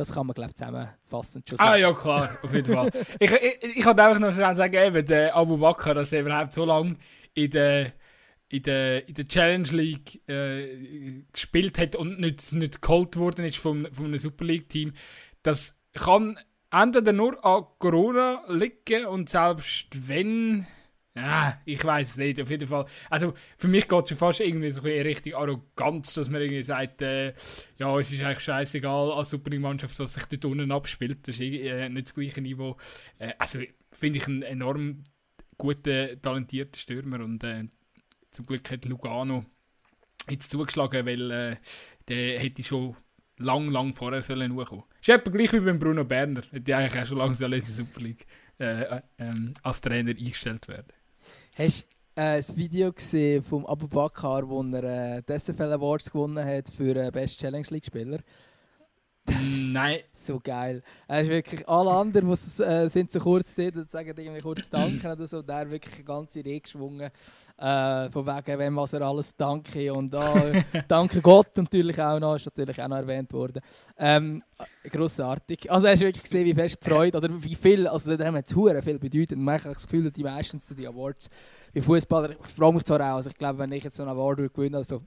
[0.00, 1.74] Das kann man, glaube ich, zusammenfassend schon ah, sagen.
[1.74, 2.90] Ah ja, klar, auf jeden Fall.
[3.20, 6.54] ich, ich, ich kann einfach noch schnell sagen, eben, der Abu Bakr, dass er überhaupt
[6.54, 6.96] so lange
[7.34, 7.92] in der,
[8.48, 13.58] in der, in der Challenge League äh, gespielt hat und nicht, nicht geholt worden ist
[13.58, 14.94] von, von einem Super League-Team,
[15.42, 16.38] das kann
[16.70, 20.66] entweder nur an Corona liegen und selbst wenn
[21.20, 22.86] ja, ich weiß es nicht, auf jeden Fall.
[23.08, 26.62] Also für mich geht es schon fast irgendwie so in Richtung Arroganz, dass man irgendwie
[26.62, 27.34] sagt, äh,
[27.78, 31.28] ja, es ist eigentlich scheißegal als Supermannschaft, was sich dort unten abspielt.
[31.28, 32.76] Das ist äh, nicht das gleiche Niveau.
[33.18, 33.60] Äh, also
[33.92, 35.04] finde ich einen enorm
[35.58, 37.64] guten, talentierten Stürmer und äh,
[38.30, 39.44] zum Glück hat Lugano
[40.28, 41.56] jetzt zugeschlagen, weil äh,
[42.08, 42.96] der hätte schon
[43.36, 44.84] lang, lang vorher sollen hochkommen.
[45.00, 46.42] Ist etwa gleich wie beim Bruno Berner.
[46.50, 48.26] Hätte eigentlich auch schon lange in der Super League
[48.58, 50.92] äh, ähm, als Trainer eingestellt werden.
[51.62, 51.84] Hast
[52.14, 56.42] du äh, ein Video gesehen vom Abu Bakar, wo er äh, die SFL Awards gewonnen
[56.42, 58.20] hat für äh, Best Challenge League Spieler?
[59.72, 60.00] Nein.
[60.12, 60.82] So geil.
[61.08, 64.68] Er ist wirklich, alle anderen was, äh, sind so kurz dort und sagen irgendwie kurz
[64.70, 65.42] Danke oder so.
[65.42, 67.10] Der wirklich eine ganze Rede geschwungen.
[67.56, 69.92] Äh, von wegen, wem was er alles danke.
[69.92, 73.60] Und äh, danke Gott natürlich auch noch, ist natürlich auch noch erwähnt worden.
[73.96, 74.42] Ähm,
[74.84, 75.70] grossartig.
[75.70, 78.40] Also hast du wirklich gesehen, wie fest gefreut oder wie viel, also da haben wir
[78.40, 79.38] jetzt viel bedeutet.
[79.38, 81.28] Man hat das Gefühl, dass die meistens die Awards
[81.72, 84.12] wie Fußballer, ich freue mich zwar auch, also ich glaube, wenn ich jetzt so einen
[84.12, 85.02] Award gewinne, also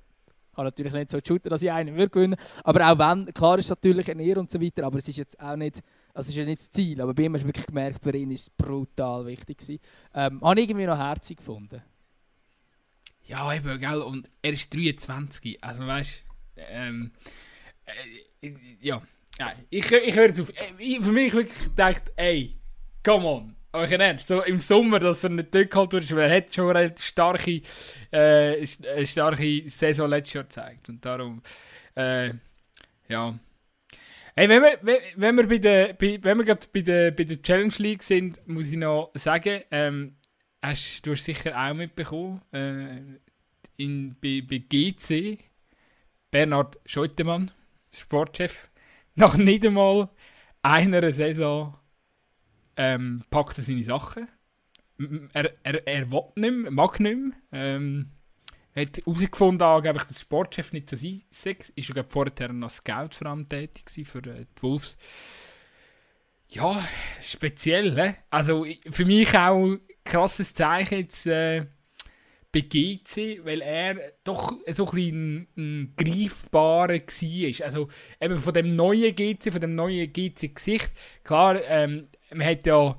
[0.56, 2.36] kann natürlich nicht so shooten, dass ich einen würde gewinnen.
[2.64, 5.39] Aber auch wenn, klar ist natürlich ein Ehr und so weiter, aber es ist jetzt
[5.39, 5.82] auch nicht,
[6.14, 7.01] also es ist ja nicht das Ziel.
[7.01, 9.80] Aber bei ihm hast du wirklich gemerkt, für ihn ist es brutal wichtig gewesen.
[10.14, 11.82] Ähm, habe ich irgendwie noch herzig gefunden.
[13.26, 16.24] Ja, eben, gell, und er ist 23, also weißt
[16.56, 17.12] du, ähm,
[18.41, 19.01] äh, ja,
[19.70, 20.49] ich, ich höre jetzt auf.
[20.49, 22.56] Äh, für mich wirklich gedacht, ey,
[23.04, 26.38] come on, aber ich ernst, so im Sommer, dass er nicht durchgeholt wurde, weil er
[26.38, 27.61] hat schon eine starke,
[28.11, 30.89] äh, eine starke Saison letztes Jahr gezeigt.
[30.89, 31.41] Und darum,
[31.95, 32.30] äh,
[33.07, 33.39] ja.
[34.36, 34.80] Hey, wenn wir,
[35.15, 38.47] wenn wir, bei der, bei, wenn wir gerade bei der, bei der Challenge League sind,
[38.47, 40.17] muss ich noch sagen, ähm,
[40.61, 42.97] hast, du hast sicher auch mitbekommen, äh,
[43.78, 45.39] in, bei, bei GC,
[46.30, 47.49] Bernhard Scheutemann,
[47.91, 48.69] Sportchef,
[49.15, 50.09] nach nicht einmal
[50.61, 51.80] einer Saison
[52.78, 54.28] ähm, packt er seine Sachen.
[55.34, 57.34] Er, er, er will nicht mehr, mag nicht mehr.
[57.51, 58.11] Ähm,
[58.76, 61.69] hat herausgefunden, angeblich, dass Sportchef nicht so sein ist.
[61.76, 64.97] Ist ja vorher noch Scout vor allem tätig für äh, die Wolves.
[66.49, 66.84] Ja,
[67.21, 68.17] speziell, ne?
[68.30, 71.65] Also für mich auch ein krasses Zeichen jetzt äh,
[72.54, 77.66] bei GC, weil er doch so ein bisschen ein greifbarer war.
[77.66, 77.88] Also
[78.22, 80.91] eben von dem neuen GC, von dem neuen GC-Gesicht.
[81.24, 82.97] Klar, ähm, man hat ja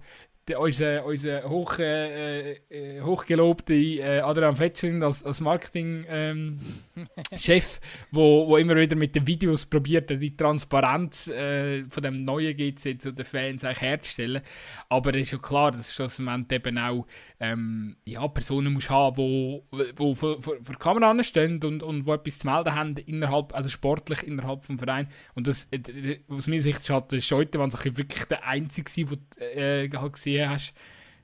[0.49, 8.49] der, unser, unser hoch, äh, äh, hochgelobte äh, Adrian Fetschling als, als Marketing-Chef, ähm, wo,
[8.49, 13.12] wo immer wieder mit den Videos probiert, die Transparenz äh, von dem neuen GC zu
[13.12, 14.42] den Fans eigentlich herzustellen.
[14.90, 17.07] Aber es ist ja klar, dass schlussendlich eben auch
[17.40, 19.64] ähm, ja, Personen muss haben, wo,
[19.97, 23.70] wo vor, vor, vor Kamera stehen und, und wo etwas zu melden haben, innerhalb, also
[23.70, 25.09] sportlich innerhalb des Vereins.
[25.34, 30.12] Und das, äh, aus meiner Sicht ist halt Scheute wirklich der Einzige, der äh, halt
[30.12, 30.72] gesehen gesehen hast.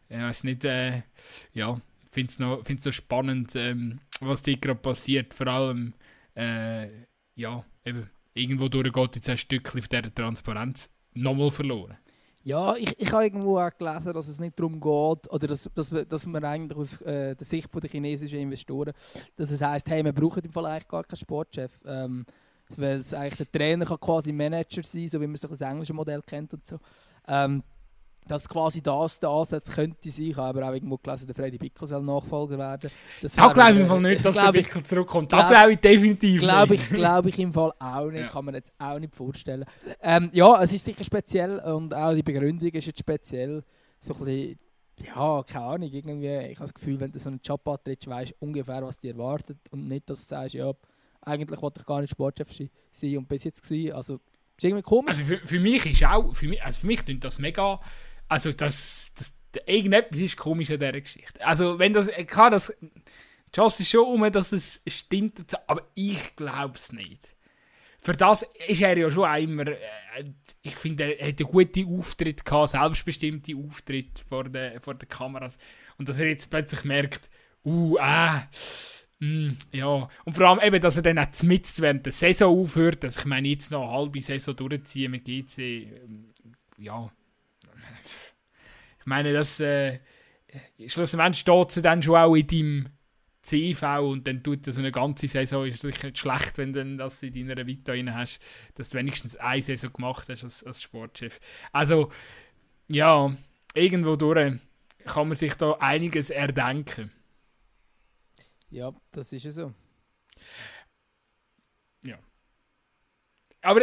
[0.09, 1.03] Ich weiß nicht, äh,
[1.53, 1.81] ja,
[2.11, 5.35] finde es noch, noch spannend, ähm, was dir gerade passiert.
[5.35, 5.95] Vor allem,
[6.35, 6.89] äh,
[7.35, 11.97] ja, eben, irgendwo durch geht jetzt ein Stückchen von dieser Transparenz nochmal verloren.
[12.43, 15.91] Ja, ich, ich habe irgendwo auch gelesen, dass es nicht darum geht, oder dass, dass,
[15.91, 18.95] dass man eigentlich aus äh, der Sicht der chinesischen Investoren,
[19.37, 21.73] dass es heisst, hey, wir brauchen im Fall eigentlich gar keinen Sportchef.
[21.85, 22.25] Ähm,
[22.77, 25.93] weil es eigentlich der Trainer kann quasi Manager sein, so wie man sich das englische
[25.93, 26.79] Modell kennt und so.
[27.27, 27.63] Ähm,
[28.31, 30.27] dass quasi das der Ansatz könnte sein.
[30.27, 32.91] Ich habe aber auch irgendwo gelesen, der Freddy Bickel soll Nachfolger werden.
[33.21, 35.33] Das da glaube ich im Fall nicht, dass der Bickel zurückkommt.
[35.33, 36.91] Da glaube ich definitiv glaub nicht.
[36.91, 38.23] Glaube ich im Fall auch nicht.
[38.23, 38.29] Ja.
[38.29, 39.65] Kann man jetzt auch nicht vorstellen.
[40.01, 43.65] Ähm, ja, es ist sicher speziell und auch die Begründung ist jetzt speziell.
[43.99, 44.59] So ein bisschen,
[45.05, 48.33] ja, keine Ahnung, irgendwie, ich habe das Gefühl, wenn du so einen Job antrittst, weißt
[48.33, 50.73] du ungefähr, was dir erwartet und nicht, dass du sagst, ja,
[51.23, 52.49] eigentlich wollte ich gar nicht Sportchef
[52.93, 53.93] sein und bis jetzt gewesen.
[53.93, 54.21] Also,
[54.57, 55.15] ist irgendwie komisch.
[55.15, 57.81] Also für, für mich ist auch, für mich, also für mich klingt das mega
[58.31, 59.35] also, das, das,
[59.67, 61.45] irgendetwas ist komisch an dieser Geschichte.
[61.45, 62.73] Also, wenn das, klar, das,
[63.55, 67.35] Joss ist schon um, dass es stimmt, aber ich glaube es nicht.
[68.01, 69.77] Für das ist er ja schon immer, äh,
[70.63, 75.59] ich finde, er hat einen guten Auftritt gehabt, selbstbestimmte Auftritt vor den, vor den Kameras.
[75.99, 77.29] Und dass er jetzt plötzlich merkt,
[77.65, 78.49] uh, ah,
[79.21, 83.05] Mm, ja, und vor allem eben, dass er dann auch mit während der Saison aufhört,
[83.05, 86.31] dass ich meine, jetzt noch eine halbe Saison durchziehen mit GC, ähm,
[86.79, 87.13] ja,
[89.11, 90.01] meine, das äh,
[90.87, 92.89] schlussendlich steht sie dann schon auch in deinem
[93.43, 97.23] CV und dann tut das eine ganze Saison, ist sicher nicht schlecht, wenn du das
[97.23, 98.41] in deiner Vita rein hast,
[98.75, 101.41] dass du wenigstens eine Saison gemacht hast als, als Sportchef.
[101.73, 102.11] Also,
[102.91, 103.35] ja,
[103.75, 104.59] irgendwo durch
[105.05, 107.11] kann man sich da einiges erdenken.
[108.71, 109.75] Ja, das ist ja so.
[112.05, 112.19] Ja.
[113.63, 113.83] Aber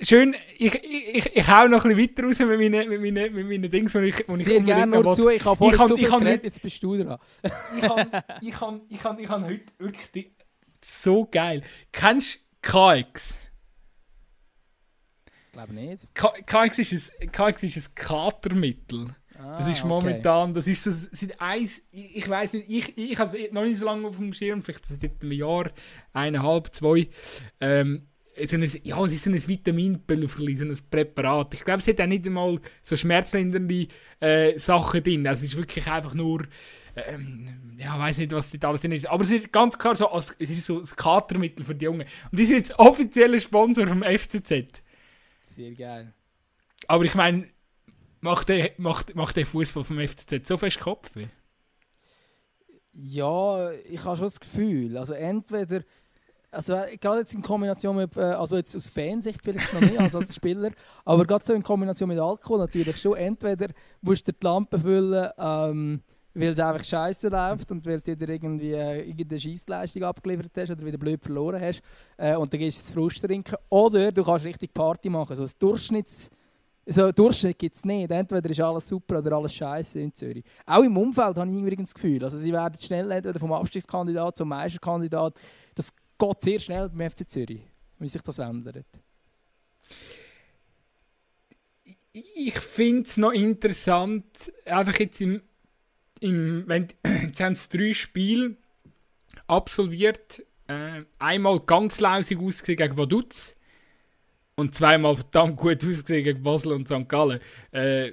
[0.00, 3.46] schön, ich, ich, ich hau noch ein bisschen weiter raus mit meinen, mit meinen, mit
[3.46, 6.08] meinen Dings, die ich, wo ich Sehr gerne nur zu, ich habe vorhin so viel
[6.08, 7.18] geredet, jetzt bist du dran.
[7.76, 10.34] ich habe ich ich ich heute wirklich die,
[10.84, 11.62] so geil.
[11.92, 13.38] Kennst du KX?
[15.46, 16.06] Ich glaube nicht.
[16.14, 19.08] K KX ist ein, KX ist ein Katermittel.
[19.38, 20.52] Ah, das ist momentan, okay.
[20.54, 23.78] das ist so, seit eins, ich, ich weiß nicht, ich, ich habe es noch nicht
[23.78, 25.70] so lange auf dem Schirm, vielleicht seit einem Jahr,
[26.12, 27.08] eineinhalb, zwei.
[27.60, 28.06] Ähm,
[28.44, 31.54] so ein, ja, es ist so ein Vitaminpülverli, so ein Präparat.
[31.54, 33.88] Ich glaube, es hat auch nicht einmal so schmerzlindernde
[34.20, 35.26] äh, Sachen drin.
[35.26, 36.46] Also es ist wirklich einfach nur,
[36.96, 39.06] ähm, ja, ich weiß nicht, was das alles drin ist.
[39.06, 42.06] Aber es ist ganz klar so, es ist so ein Katermittel für die Jungen.
[42.30, 44.82] Und die sind jetzt offizieller Sponsor vom FCZ.
[45.44, 46.12] Sehr geil.
[46.88, 47.48] Aber ich meine,
[48.20, 51.10] macht der, macht, macht der Fußball vom FCZ so fest Kopf?
[52.92, 54.96] Ja, ich habe schon das Gefühl.
[54.96, 55.82] Also entweder
[56.50, 59.98] also äh, gerade jetzt in Kombination mit, äh, also jetzt aus Fansicht vielleicht noch nicht
[59.98, 60.70] als, als Spieler,
[61.04, 63.16] aber gerade so in Kombination mit Alkohol natürlich schon.
[63.16, 63.68] Entweder
[64.00, 66.00] musst du die Lampe füllen, ähm,
[66.34, 70.70] weil es einfach scheiße läuft und weil du dir irgendwie äh, irgendeine Scheißleistung abgeliefert hast
[70.70, 71.80] oder wieder blöd verloren hast
[72.16, 73.56] äh, und dann gehst du ins Frust trinken.
[73.68, 75.30] Oder du kannst richtig Party machen.
[75.30, 76.30] Also das Durchschnitts
[76.88, 78.10] so Durchschnitt gibt es nicht.
[78.10, 80.44] Entweder ist alles super oder alles scheiße in Zürich.
[80.64, 82.22] Auch im Umfeld habe ich übrigens das Gefühl.
[82.22, 85.34] Also sie werden schnell entweder vom Abstiegskandidat zum Meisterkandidat.
[85.74, 87.62] Das geht sehr schnell beim FC Zürich,
[87.98, 88.86] wie sich das ändert.
[92.12, 94.24] Ich finde es noch interessant,
[94.64, 95.42] einfach jetzt im,
[96.20, 96.88] im wenn,
[97.22, 98.56] jetzt haben sie drei Spiele
[99.46, 103.54] absolviert, äh, einmal ganz lausig ausgesehen gegen Vaduz
[104.56, 107.08] und zweimal verdammt gut ausgesehen gegen Basel und St.
[107.08, 107.40] Gallen.
[107.70, 108.12] Äh,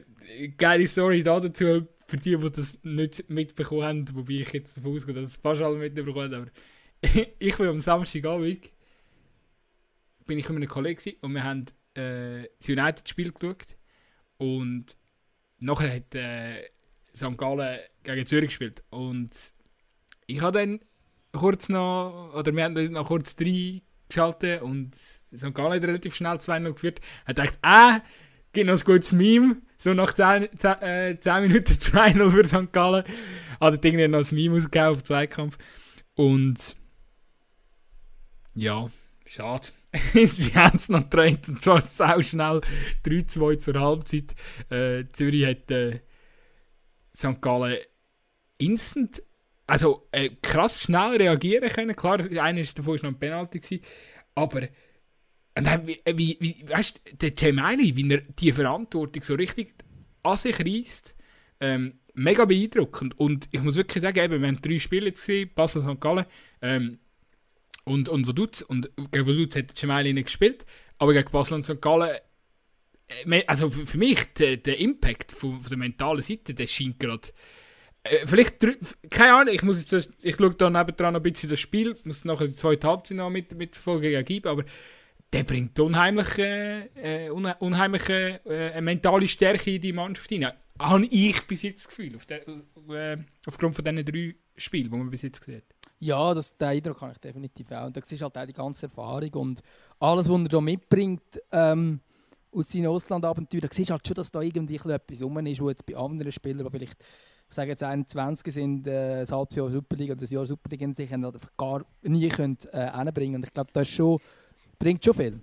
[0.58, 4.96] geile Story da dazu, für die, die das nicht mitbekommen haben, wobei ich jetzt davon
[4.96, 6.52] ausgehe, dass es fast alle mitbekommen haben, aber
[7.40, 8.72] ich bin am Samstagabend
[10.26, 13.76] bin ich mit einem Kollegen und wir haben äh, das United-Spiel geschaut
[14.38, 14.86] und
[15.60, 16.70] nachher hat äh,
[17.14, 17.38] St.
[17.38, 19.32] Gallen gegen Zürich gespielt und
[20.28, 20.80] ich habe dann
[21.34, 25.54] kurz noch, oder wir haben dann noch kurz drei geschaltet und St.
[25.54, 27.02] Gallen hat relativ schnell 2-0 geführt.
[27.26, 28.02] Hat gedacht, ah,
[28.54, 29.58] gibt noch ein gutes Meme.
[29.78, 32.72] So nach 10, 10, äh, 10 Minuten 2-0 für St.
[32.72, 33.04] Gallen.
[33.60, 35.58] Hat irgendwie noch ein Meme ausgegeben auf Zweikampf.
[36.16, 36.76] Und
[38.56, 38.90] ja,
[39.26, 39.68] schade.
[40.14, 42.62] Sie haben es noch gedreht und zwar sau schnell
[43.06, 44.36] 3-2 zur Halbzeit.
[44.70, 46.00] Äh, Zürich hat äh,
[47.16, 47.42] St.
[47.42, 47.78] Gallen
[48.58, 49.22] instant,
[49.68, 51.96] also äh, krass schnell reagieren können.
[51.96, 53.84] Klar, einer davon war noch ein Penalty, gewesen,
[54.36, 54.68] aber
[55.56, 59.76] und dann, wie, wie, wie, weißt du, der Cemeli, wie er die Verantwortung so richtig
[60.24, 61.16] an sich reißt,
[61.60, 63.20] ähm, mega beeindruckend.
[63.20, 66.00] Und ich muss wirklich sagen, eben, wir haben drei Spiele gesehen, Basel St.
[66.00, 66.26] Gallen,
[66.62, 67.00] ähm,
[67.86, 70.66] und, und Vaduz, und gegen Vaduz hat Cemeli nicht gespielt,
[70.98, 71.82] aber gegen Basel und St.
[71.82, 72.18] Gallen,
[73.26, 77.30] äh, also für, mich, der, der Impact von, von der mentalen Seite, der scheint gerade
[78.04, 78.60] äh, vielleicht,
[79.10, 82.26] keine Ahnung, ich muss jetzt, ich schaue da nebendran noch ein bisschen das Spiel, muss
[82.26, 84.66] nachher die zweite Halbzeit noch mit, mit Folge gegen aber
[85.32, 90.54] der bringt unheimliche, äh, unheimliche äh, mentale Stärke in die Mannschaft hinein.
[90.80, 93.18] Habe ich bis jetzt das Gefühl, auf der, äh,
[93.48, 95.73] aufgrund von diesen drei Spielen, die man bis jetzt gesehen hat.
[96.04, 97.86] Ja, das, den Eindruck habe ich definitiv auch.
[97.86, 99.62] Und da siehst halt auch die ganze Erfahrung und
[100.00, 102.02] alles, was er da mitbringt ähm,
[102.52, 105.86] aus seinen Auslandabenteuern, da siehst halt schon, dass da irgendwie etwas rum ist, wo jetzt
[105.86, 106.98] bei anderen Spielern, die vielleicht
[107.50, 110.94] ich sage jetzt 21 sind, äh, ein halbes Jahr Superliga oder ein Jahr Superliga in
[110.94, 114.20] sich haben, gar nie können, äh, Und ich glaube, das schon,
[114.80, 115.40] bringt schon viel.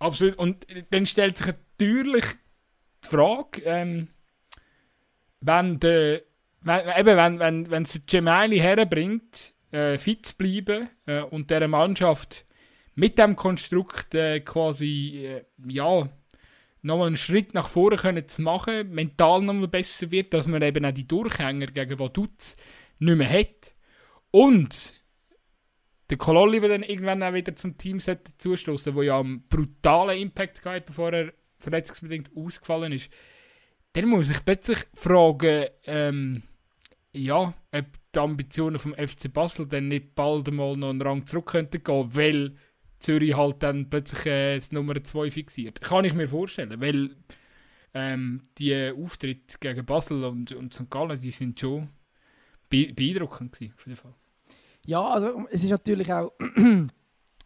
[0.00, 0.36] Absolut.
[0.36, 2.24] Und dann stellt sich natürlich
[3.04, 4.08] die Frage, ähm,
[5.40, 6.22] wenn der
[6.60, 11.68] wenn, eben, wenn, wenn, wenn es Gemelli herbringt, äh, fit zu bleiben äh, und dieser
[11.68, 12.44] Mannschaft
[12.94, 16.08] mit dem Konstrukt äh, quasi äh, ja,
[16.82, 20.84] nochmal einen Schritt nach vorne können zu machen, mental nochmal besser wird, dass man eben
[20.84, 22.56] auch die Durchhänger gegen Vaduz
[22.98, 23.74] nicht mehr hat.
[24.30, 24.94] Und
[26.10, 30.64] der Kololli, der dann irgendwann auch wieder zum Team zustoßen der ja einen brutalen Impact
[30.64, 33.10] hatte, bevor er verletzungsbedingt ausgefallen ist,
[33.92, 36.42] dann muss ich plötzlich fragen, ähm,
[37.12, 41.46] ja, ob die Ambitionen vom FC Basel dann nicht bald einmal noch einen Rang zurück
[41.46, 42.56] könnten gehen, weil
[42.98, 45.80] Zürich halt dann plötzlich äh, das Nummer 2 fixiert.
[45.80, 47.16] Kann ich mir vorstellen, weil
[47.94, 50.90] ähm, die Auftritte gegen Basel und, und St.
[50.90, 51.88] Gallen, die sind schon
[52.68, 54.14] be beeindruckend gewesen, auf jeden Fall.
[54.84, 56.32] Ja, also es ist natürlich auch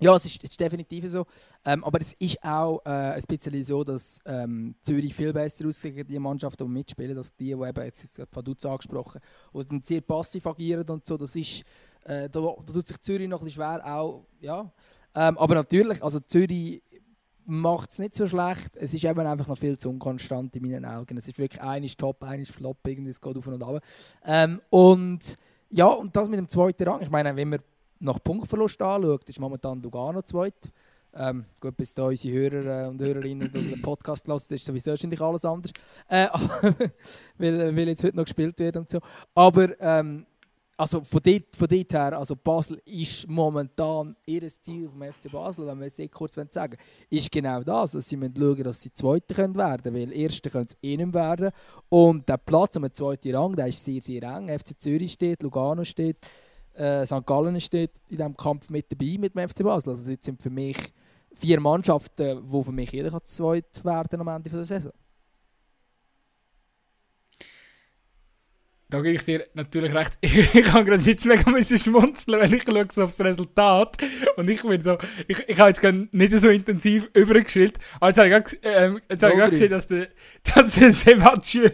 [0.02, 1.24] Ja, es ist, es ist definitiv so.
[1.64, 5.94] Ähm, aber es ist auch äh, ein bisschen so, dass ähm, Zürich viel besser aussieht
[5.94, 9.20] gegen die Mannschaften, die mitspielen, als die, die eben, jetzt von Dutz angesprochen,
[9.54, 11.16] die dann sehr passiv agieren und so.
[11.16, 11.62] Das ist,
[12.04, 14.72] äh, da, da tut sich Zürich noch ein bisschen schwer auch, ja.
[15.14, 16.82] Ähm, aber natürlich, also Zürich
[17.44, 18.76] macht es nicht so schlecht.
[18.76, 21.16] Es ist eben einfach noch viel zu unkonstant in meinen Augen.
[21.16, 23.82] Es ist wirklich ein ist top, ein ist flop, irgendwie es geht auf und ab.
[24.24, 25.36] Ähm, und
[25.68, 27.60] ja, und das mit dem zweiten Rang, ich meine, wenn wir
[28.02, 30.70] nach Punktverlust anschaut, ist momentan Lugano zweit.
[31.14, 35.20] Ähm, gut, bis da unsere Hörer äh, und Hörerinnen den Podcast lassen, ist sowieso wahrscheinlich
[35.20, 35.72] alles anders.
[36.08, 36.26] Äh,
[37.38, 38.98] weil, weil jetzt heute noch gespielt wird und so.
[39.34, 40.26] Aber ähm,
[40.76, 45.66] also von dort, von dort her, also Basel ist momentan ihr Ziel vom FC Basel,
[45.66, 46.76] wenn wir jetzt kurz sagen
[47.10, 50.76] ist genau das, dass sie müssen schauen dass sie Zweite können, weil Erste können es
[50.82, 51.50] eh nicht werden.
[51.90, 54.48] Und der Platz am zweiten Rang, der ist sehr, sehr eng.
[54.48, 56.16] FC Zürich steht, Lugano steht,
[56.74, 57.26] äh, St.
[57.26, 59.90] Gallen steht in diesem Kampf mit dabei mit dem FC Basel.
[59.90, 60.76] Also jetzt sind für mich
[61.32, 64.92] vier Mannschaften, die für mich jeder zweit werden am Ende der Saison.
[68.92, 70.18] Da gebe ich dir natürlich recht.
[70.22, 73.96] Ich kann gerade jetzt mega müssen schmunzeln, wenn ich schaue so aufs Resultat.
[74.36, 75.82] Und ich bin so, ich, ich habe jetzt
[76.12, 77.72] nicht so intensiv übergeschrieben.
[78.00, 80.08] Aber jetzt habe ich gerade, ähm, jetzt habe ich gerade gesehen, dass der,
[80.54, 81.72] dass der Sebastian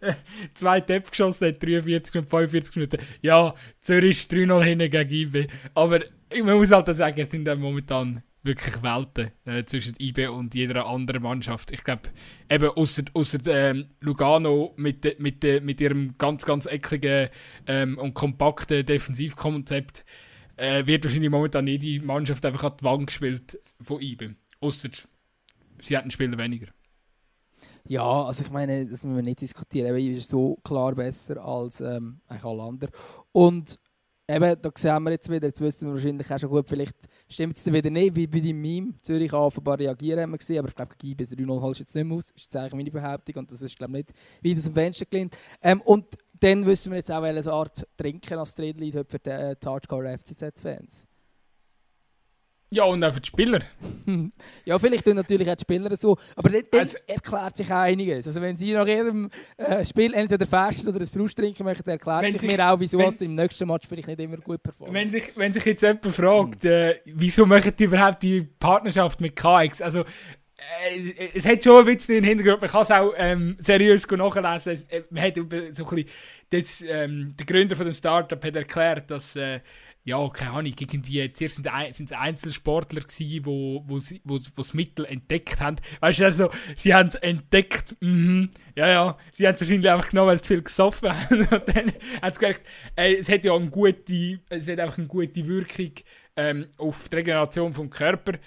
[0.00, 0.12] äh,
[0.54, 2.98] zwei Töpfe geschossen hat, 43 und 45 Minuten.
[3.20, 5.48] Ja, Zürich ist 3-0 hinten gegen IB.
[5.74, 5.98] Aber
[6.32, 10.86] ich muss halt sagen, es sind dann momentan wirklich Welten äh, zwischen IB und jeder
[10.86, 11.70] anderen Mannschaft.
[11.72, 12.10] Ich glaube,
[12.50, 13.04] eben außer,
[13.46, 17.28] ähm, Lugano mit, mit, mit ihrem ganz, ganz ekligen
[17.66, 20.04] ähm, und kompakten Defensivkonzept
[20.56, 24.30] äh, wird wahrscheinlich momentan jede Mannschaft einfach an die Wand gespielt von IB.
[24.60, 24.90] Außer
[25.80, 26.68] sie hätten Spieler weniger.
[27.88, 29.96] Ja, also ich meine, das müssen wir nicht diskutieren.
[29.96, 32.94] IB ist so klar besser als ähm, alle anderen.
[33.32, 33.78] Und
[34.36, 36.96] eben, da sehen wir jetzt wieder, jetzt wissen wir wahrscheinlich auch schon gut, vielleicht
[37.28, 38.94] stimmt es dann wieder nicht, wie bei deinem Meme.
[39.02, 41.94] Zürich offenbar reagieren haben wir gesehen, aber ich glaube, gegen IB 3-0 holst du jetzt
[41.94, 42.32] nicht mehr aus.
[42.32, 45.06] Das ist eigentlich meine Behauptung und das ist, glaube ich, nicht wie das am Fenster
[45.06, 45.36] gelingt.
[45.62, 46.06] Ähm, und
[46.38, 51.06] dann wissen wir jetzt auch, welche Art Trinken als Tradelead für die, äh, die Hardcore-FCZ-Fans.
[52.72, 53.60] Ja, und auch für die Spieler.
[54.64, 56.16] ja, vielleicht tun natürlich auch die Spieler so.
[56.36, 58.28] Aber dann, also, erklärt sich einiges.
[58.28, 62.30] Also wenn sie nach jedem äh, Spiel entweder festen oder ein Frust trinken möchten, erklärt
[62.30, 64.94] sich, sich, mir auch, wieso wenn, es im nächsten Match vielleicht nicht immer gut performt.
[64.94, 69.34] Wenn sich, wenn sich jetzt jemand fragt, äh, wieso machen die überhaupt die Partnerschaft mit
[69.34, 69.82] KX?
[69.82, 70.04] Also
[70.84, 72.60] äh, es hat schon ein bisschen einen Hintergrund.
[72.60, 74.72] Man kann es auch ähm, seriös nachlesen.
[74.72, 76.04] Es, äh, man hat so ein bisschen
[76.50, 79.60] das, ähm, der Gründer von dem Startup hat erklärt, dass äh,
[80.04, 85.04] ja, keine Ahnung, irgendwie, zuerst sind, es Einzelsportler gewesen, wo, wo, wo, wo das Mittel
[85.04, 85.76] entdeckt haben.
[86.00, 90.08] Weißt du, also, sie haben es entdeckt, mhm, ja, ja, sie haben es wahrscheinlich einfach
[90.08, 91.40] genommen, weil sie viel gesoffen haben.
[91.50, 91.92] Und dann
[92.22, 95.92] haben sie gemerkt, ey, es hat ja eine gute, es hat einfach eine gute Wirkung
[96.36, 98.38] ähm, auf die Regeneration vom Körper,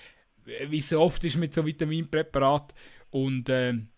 [0.68, 2.76] wie so oft ist mit so Vitaminpräparaten.
[3.12, 3.90] Und, ähm,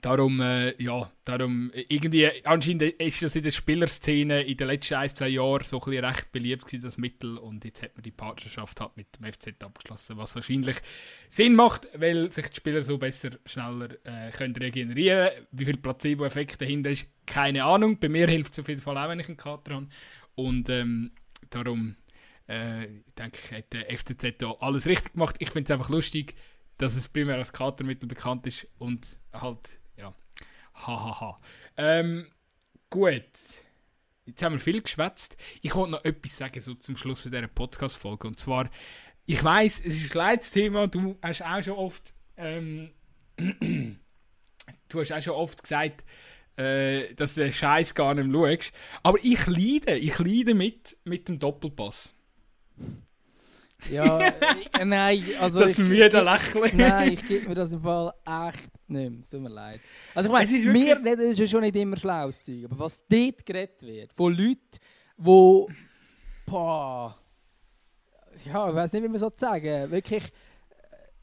[0.00, 5.10] Darum, äh, ja, darum, irgendwie, anscheinend ist das in der Spielerszene in den letzten ein,
[5.10, 8.10] zwei Jahren so ein bisschen recht beliebt gewesen, das Mittel, und jetzt hat man die
[8.10, 10.78] Partnerschaft halt mit dem FZ abgeschlossen, was wahrscheinlich
[11.28, 16.62] Sinn macht, weil sich die Spieler so besser, schneller äh, können regenerieren Wie viel Placebo-Effekt
[16.62, 17.98] dahinter ist, keine Ahnung.
[17.98, 19.88] Bei mir hilft es auf jeden Fall auch, wenn ich einen Kater habe.
[20.36, 21.12] Und ähm,
[21.50, 21.96] darum
[22.46, 22.86] äh,
[23.18, 25.36] denke ich, hat der FCZ da alles richtig gemacht.
[25.38, 26.34] Ich finde es einfach lustig,
[26.78, 29.81] dass es primär als Katermittel bekannt ist und halt
[30.74, 31.20] Hahaha.
[31.20, 31.40] Ha, ha.
[31.76, 32.26] ähm,
[32.90, 33.22] gut.
[34.24, 35.36] Jetzt haben wir viel geschwätzt.
[35.62, 38.28] Ich wollte noch etwas sagen so zum Schluss dieser Podcast-Folge.
[38.28, 38.70] Und zwar,
[39.26, 40.86] ich weiß, es ist ein Leitsthema.
[40.86, 42.90] Du hast auch schon oft, ähm,
[43.36, 46.04] du hast auch schon oft gesagt,
[46.56, 48.72] äh, dass du den Scheiß gar nicht schaust.
[49.02, 52.14] Aber ich leide, ich leide mit, mit dem Doppelpass.
[53.90, 55.60] Ja, äh, nein, also.
[55.60, 56.76] Das müde Lächeln.
[56.76, 59.20] Nein, ich gebe mir das im Fall echt nicht mehr.
[59.22, 59.80] Es tut mir leid.
[60.14, 63.82] Also, ich meine, wir reden ja schon nicht immer schlaues Zeug, aber was dort geredet
[63.82, 64.58] wird, von Leuten,
[65.16, 65.66] die.
[66.46, 67.16] Boah.
[68.44, 69.90] Ja, ich weiß nicht, wie man so sagen.
[69.90, 70.24] Wirklich.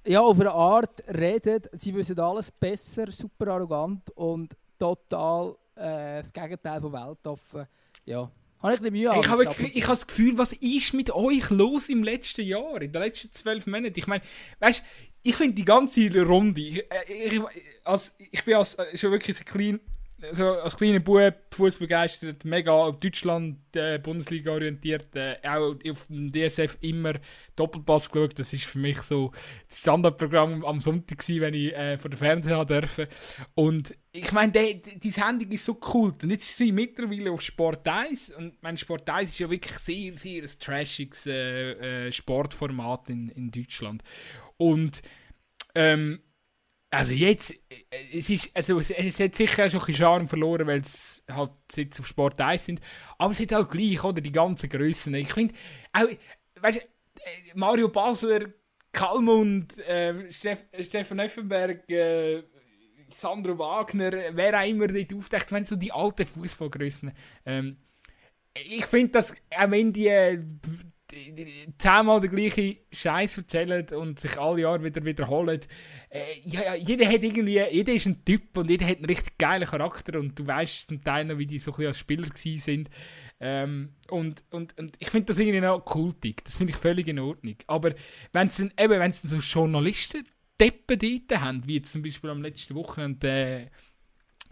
[0.06, 6.32] Ja, auf eine Art reden, sie wissen alles besser, super arrogant und total äh, das
[6.32, 7.68] Gegenteil von weltoffen.
[8.06, 8.32] Ja,
[8.62, 11.90] habe ich ein Mühe Ich habe ich habe das Gefühl, was ist mit euch los
[11.90, 13.98] im letzten Jahr, in den letzten zwölf Monaten?
[13.98, 14.24] Ich meine,
[14.60, 14.84] weißt
[15.24, 17.42] ich finde die ganze Runde, ich, äh, ich,
[17.84, 19.80] als, ich bin als, äh, schon wirklich ein klein,
[20.32, 22.08] so als kleiner Bub Fußball
[22.44, 27.14] mega auf Deutschland, äh, Bundesliga orientiert, äh, auch auf dem DSF immer
[27.56, 28.38] Doppelpass geschaut.
[28.38, 29.32] Das ist für mich so
[29.68, 33.08] das Standardprogramm am Sonntag gewesen, wenn ich äh, vor der Fernseher durfte.
[33.56, 36.14] Und ich meine, dein Handy ist so cool.
[36.22, 38.32] Und jetzt sind wir mittlerweile auf Sport 1.
[38.32, 43.30] Und mein Sport 1 ist ja wirklich sehr, sehr ein trashiges äh, äh, Sportformat in,
[43.30, 44.04] in Deutschland.
[44.58, 45.02] Und
[45.76, 46.20] ähm,
[46.92, 51.24] also jetzt, äh, es, ist, also es, hat sicher schon ein Charme verloren, weil es
[51.30, 52.82] halt jetzt auf Sport 1 sind.
[53.18, 55.14] Aber es hat halt gleich, oder, die ganzen Grössen.
[55.14, 55.54] Ich finde,
[55.94, 56.08] auch,
[56.60, 58.48] weißt du, äh, Mario Basler,
[58.92, 62.44] Kalmund, äh, Steff, Stefan Effenberg, äh,
[63.14, 67.12] Sandro Wagner, wer auch immer dort auftaucht, wenn so die alten Fußballgrössen.
[67.46, 67.78] Ähm,
[68.54, 70.42] ich finde, dass auch wenn die äh,
[71.78, 75.60] zehnmal den gleichen Scheiß erzählen und sich alle Jahre wieder wiederholen.
[76.10, 79.38] Äh, ja, ja, jeder hat irgendwie, jeder ist ein Typ und jeder hat einen richtig
[79.38, 82.90] geilen Charakter und du weißt zum Teil noch, wie die so ein als Spieler sind.
[83.40, 86.44] Ähm, und, und, und ich finde das irgendwie noch kultig.
[86.44, 87.56] Das finde ich völlig in Ordnung.
[87.68, 87.94] Aber
[88.34, 90.26] wenn es dann, eben, wenn es so Journalisten
[90.60, 93.68] Deppen dort haben, wie zum Beispiel am letzten Wochenende äh,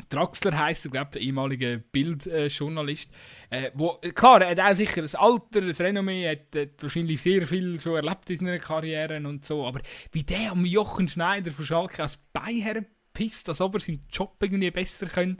[0.10, 3.12] Draxler heisst er, glaube der ehemalige Bildjournalist.
[3.50, 3.72] Äh,
[4.14, 7.96] klar, er hat auch sicher das Alter, das Renommee, hat, hat wahrscheinlich sehr viel schon
[7.96, 9.66] erlebt in seiner Karriere und so.
[9.66, 9.82] Aber
[10.12, 12.86] wie der am Jochen Schneider von Schalke als Bein
[13.18, 15.38] pisst, als ob er seinen Job irgendwie besser können,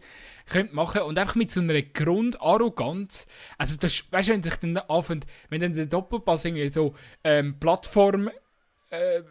[0.48, 3.28] könnte machen und einfach mit so einer Grundarroganz.
[3.60, 7.60] Also, das, weißt du, wenn sich dann anfängt, wenn dann der Doppelpass irgendwie so ähm,
[7.60, 8.32] Plattform.
[8.90, 9.22] Äh,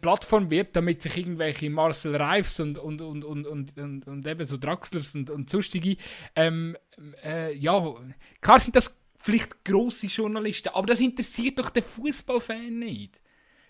[0.00, 4.44] Plattform wird, damit sich irgendwelche Marcel Reifs und, und, und, und, und, und, und eben
[4.44, 5.96] so Draxlers und, und sonstige,
[6.34, 6.76] ähm,
[7.24, 7.94] äh, ja,
[8.40, 13.20] klar sind das vielleicht grosse Journalisten, aber das interessiert doch den Fußballfan nicht.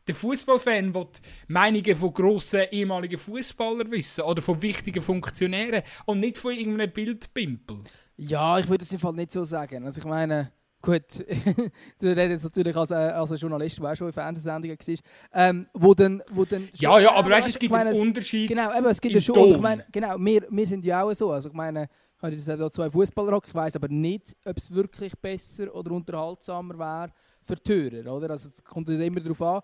[0.07, 1.09] Der Fußballfan will
[1.49, 7.83] Meinungen von grossen ehemaligen Fußballern wissen oder von wichtigen Funktionären und nicht von irgendeinem Bildpimpel.
[8.17, 9.85] Ja, ich würde es im Fall nicht so sagen.
[9.85, 10.53] Also ich meine,
[10.83, 11.25] Gut,
[12.01, 14.97] du redest natürlich als, äh, als ein Journalist, der auch schon in Fernsehsendungen war.
[15.33, 18.49] Ähm, wo dann, wo dann ja, ja, aber weißt, es gibt einen Unterschied.
[18.49, 19.51] Genau, eben, es gibt ja schon.
[19.51, 21.33] Ich meine, genau, wir, wir sind ja auch so.
[21.33, 25.13] Also ich meine, ich habe jetzt zwei Fußballrock, ich weiß aber nicht, ob es wirklich
[25.21, 27.13] besser oder unterhaltsamer wäre
[27.47, 28.31] für die Hörer, oder?
[28.31, 29.61] Also es kommt immer darauf an.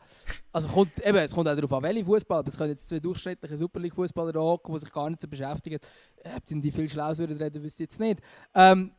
[0.53, 2.45] Also kommt, eben, es kommt auch darauf an, welche Fußball.
[2.47, 5.79] Es können jetzt zwei durchschnittliche Super League-Fußballer hocken, die sich gar nicht so beschäftigen.
[6.37, 8.21] Ob die viel schlau würden reden, wüsste ich jetzt nicht.
[8.55, 8.93] Ähm,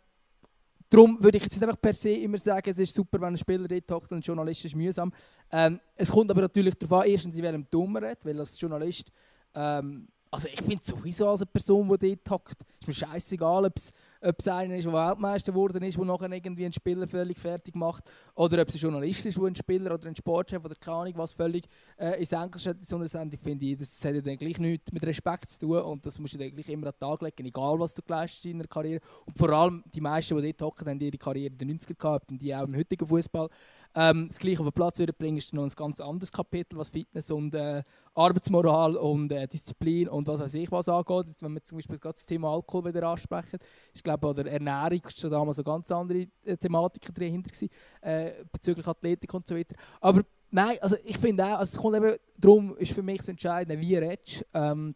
[0.93, 3.37] Darum würde ich jetzt nicht einfach per se immer sagen, es ist super, wenn ein
[3.37, 5.11] Spieler dort hockt und ein Journalist ist mühsam.
[5.51, 9.11] Ähm, es kommt aber natürlich darauf an, erstens, in welchem Ton man weil als Journalist
[9.55, 13.75] ähm, also ich finde sowieso als eine Person, die dort hockt, ist mir scheißegal, ob
[13.75, 18.11] es einer ist, der Weltmeister geworden ist, der nachher irgendwie einen Spieler völlig fertig macht,
[18.33, 21.13] oder ob es ein Journalist ist, der einen Spieler oder ein Sportchef oder keine Ahnung
[21.17, 21.65] was völlig
[21.97, 25.05] äh, ins stellt in so Sendung, finde ich, das hat ja dann gleich nichts mit
[25.05, 27.93] Respekt zu tun und das musst du dann immer an den Tag legen, egal was
[27.93, 29.01] du geleistet in deiner Karriere.
[29.27, 32.31] Und vor allem die meisten, die dort hocken, haben ihre Karriere in den 90er gehabt
[32.31, 33.49] und die auch im heutigen Fußball.
[33.95, 36.89] Ähm, das Gleiche auf den Platz wieder bringen, ist noch ein ganz anderes Kapitel, was
[36.89, 37.83] Fitness und äh,
[38.15, 41.27] Arbeitsmoral und äh, Disziplin und was weiß ich was angeht.
[41.39, 43.59] Wenn wir zum Beispiel das Thema Alkohol wieder ansprechen,
[43.93, 47.69] ich glaube, oder Ernährung schon damals eine ganz andere äh, Thematiken dahinter gewesen,
[48.01, 49.75] äh, bezüglich Athletik und so weiter.
[50.01, 53.27] Aber nein, also ich finde auch, also es kommt eben darum, ist für mich das
[53.27, 54.95] Entscheidende, wie redest ähm,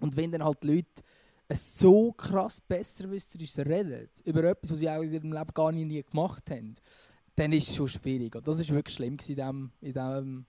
[0.00, 1.02] und wenn dann halt Leute
[1.48, 5.72] es so krass besser wissen, reden über etwas, was sie auch in ihrem Leben gar
[5.72, 6.74] nie gemacht haben
[7.38, 8.34] dann ist es schon schwierig.
[8.34, 10.46] Und das war wirklich schlimm in diesem, in diesem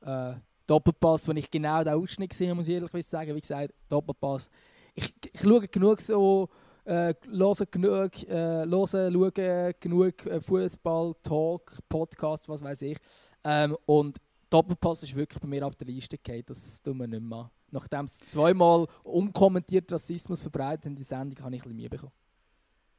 [0.00, 0.34] äh,
[0.66, 3.34] Doppelpass, wenn ich genau den Ausschnitt gesehen habe, muss ich ehrlich sagen.
[3.34, 4.50] Wie gesagt, Doppelpass.
[4.94, 6.48] Ich, ich schaue genug so,
[6.84, 12.98] äh, höre genug, äh, höre, genug äh, Fußball, Talk, Podcast, was weiß ich.
[13.44, 14.16] Ähm, und
[14.50, 16.44] Doppelpass ist wirklich bei mir auf der Liste gefallen.
[16.46, 17.50] Das tun wir nicht mehr.
[17.70, 22.12] Nachdem es zweimal unkommentiert Rassismus verbreitet in die Sendung, habe ich ein bisschen Mühe bekommen.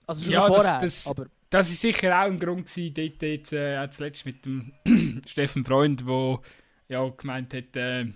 [0.08, 1.28] Also schon ja, vorher, das, das, aber...
[1.50, 4.74] Das war sicher auch ein Grund gewesen, dort, dort äh, zuletzt mit dem
[5.28, 6.40] Steffen Freund, der
[6.90, 8.08] ja, gemeint hat, äh,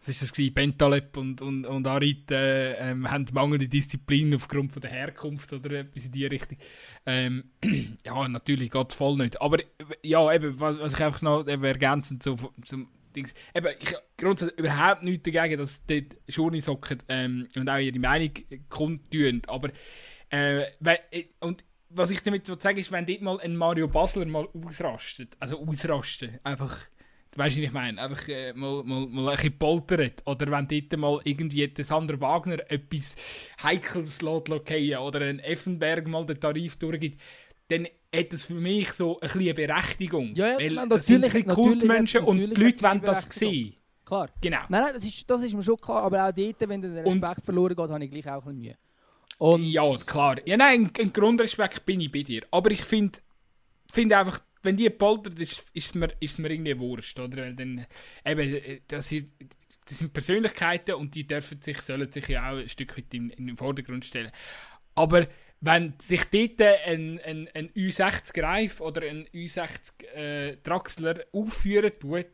[0.00, 4.72] was ist das gewesen, Bentaleb und, und, und Arit äh, ähm, haben mangelnde Disziplin aufgrund
[4.72, 6.58] von der Herkunft oder etwas in die Richtung.
[7.04, 7.44] Ähm,
[8.04, 9.40] ja, natürlich geht voll nicht.
[9.40, 9.58] Aber
[10.02, 14.58] ja, eben, was, was ich einfach noch eben ergänzend so, zum Dings, eben, ich grundsätzlich
[14.58, 18.30] überhaupt nichts dagegen, dass dort Journeys hocken ähm, und auch ihre Meinung
[18.68, 19.70] kundtun, aber
[20.30, 24.26] äh, weil, äh, und was ich damit sagen ist, wenn dort mal ein Mario Basler
[24.26, 26.78] mal ausrastet, also ausrasten, einfach,
[27.32, 30.68] du weißt, was ich meine, einfach äh, mal, mal, mal ein bisschen poltert, oder wenn
[30.68, 33.16] dort mal irgendwie der Sander Wagner etwas
[33.62, 37.20] Heikles lässt oder ein Effenberg mal den Tarif durchgibt,
[37.68, 40.34] dann hat das für mich so ein bisschen eine Berechtigung.
[40.34, 43.76] Ja, ja, weil nein, das sind ein Kultmenschen und die Leute wollen das sehen.
[44.04, 44.28] Klar.
[44.40, 44.58] Genau.
[44.68, 47.38] Nein, nein, das ist, das ist mir schon klar, aber auch dort, wenn der Respekt
[47.38, 48.76] und, verloren geht, habe ich gleich auch ein bisschen Mühe.
[49.40, 50.36] Und ja, klar.
[50.44, 52.42] Ja, nein, ein, Grundrespekt bin ich bei dir.
[52.50, 53.20] Aber ich finde
[53.90, 57.18] find einfach, wenn die poltert, ist, ist, mir, ist mir irgendwie Wurst.
[57.18, 57.44] Oder?
[57.44, 57.86] Weil dann,
[58.26, 59.34] eben, das, ist,
[59.88, 63.30] das sind Persönlichkeiten und die dürfen sich, sollen sich ja auch ein Stück weit in,
[63.30, 64.30] in den Vordergrund stellen.
[64.94, 65.26] Aber
[65.62, 72.26] wenn sich dort ein, ein, ein U60 Greif oder ein U60 äh, Draxler aufführen tut,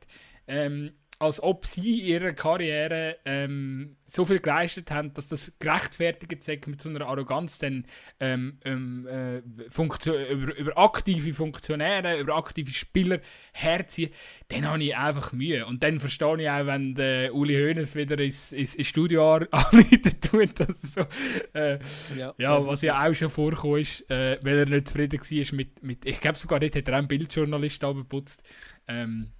[0.48, 6.44] ähm, als ob sie in ihrer Karriere ähm, so viel geleistet haben, dass das gerechtfertigt
[6.44, 7.86] sagt mit so einer Arroganz dann
[8.20, 13.20] ähm, ähm, äh, über, über, aktive Funktionäre, über aktive Spieler
[13.52, 14.10] herziehen,
[14.48, 15.64] dann habe ich einfach Mühe.
[15.64, 20.20] Und dann verstehe ich auch, wenn der Uli Hoeneß wieder ins, ins, ins Studio anleiten
[20.20, 21.06] tut, dass so,
[21.54, 21.78] äh,
[22.16, 25.82] ja, ja, was ja auch schon vorgekommen ist, äh, weil er nicht zufrieden war mit,
[25.82, 28.42] mit ich glaube sogar dort hat er einen Bildjournalist abgeputzt.
[28.86, 29.32] Ähm,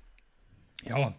[0.85, 1.15] ja,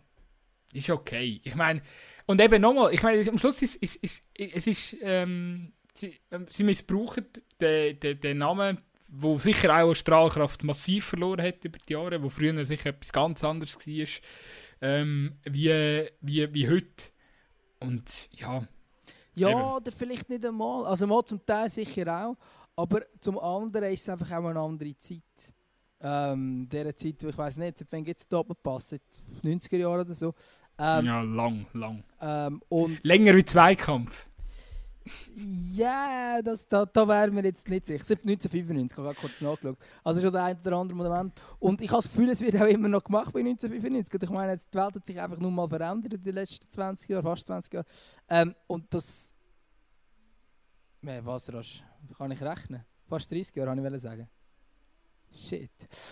[0.77, 1.41] ist okay.
[1.43, 1.81] Ich meine,
[2.25, 6.45] und eben nochmal, ich meine, am Schluss ist, ist, ist es ist, ähm, sie, ähm,
[6.49, 7.25] sie missbrauchen
[7.59, 12.29] den, den, den Namen, wo sicher auch Strahlkraft massiv verloren hat über die Jahre, wo
[12.29, 14.07] früher sicher etwas ganz anderes war,
[14.81, 17.05] ähm, wie, wie, wie heute.
[17.79, 18.67] Und ja.
[19.35, 19.61] Ja, eben.
[19.61, 20.85] oder vielleicht nicht einmal.
[20.85, 22.37] Also mal zum Teil sicher auch.
[22.75, 25.53] Aber zum anderen ist es einfach auch eine andere Zeit
[25.99, 28.89] ähm, dieser Zeit, ich weiß nicht, wann gibt es Doppelpass?
[28.89, 29.01] Seit
[29.43, 30.33] 90er Jahren oder so.
[30.79, 32.03] Ähm, ja, lang, lang.
[32.21, 34.27] Ähm, und Länger wie Zweikampf.
[35.35, 38.03] Ja, yeah, das, da, da wären wir jetzt nicht sicher.
[38.03, 39.77] 1995, ich habe kurz nachgeschaut.
[40.03, 41.39] Also schon der ein oder andere Moment.
[41.59, 44.13] Und ich habe das Gefühl, es wird auch immer noch gemacht bei 1995.
[44.13, 47.09] Und ich meine, die Welt hat sich einfach nur mal verändert in den letzten 20
[47.09, 47.85] Jahren, fast 20 Jahren.
[48.29, 49.33] Ähm, und das...
[51.01, 51.83] Was, Rasch?
[52.17, 52.83] Kann ich rechnen?
[53.07, 54.27] Fast 30 Jahre, habe ich sagen.
[55.31, 55.71] Shit.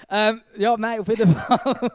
[0.10, 1.92] Ähm, ja, nein, auf jeden Fall.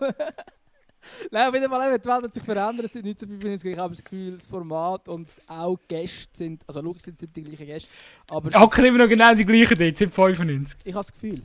[1.31, 3.73] nein, auf jeden Fall, die Welt hat sich verändert seit 1995.
[3.73, 7.33] Ich habe das Gefühl, das Format und auch die Gäste sind, also logisch sind es
[7.33, 7.91] die gleichen Gäste,
[8.31, 8.61] aber...
[8.61, 10.79] Hocken immer noch genau die gleichen dort, seit 95.
[10.85, 11.43] Ich habe das Gefühl.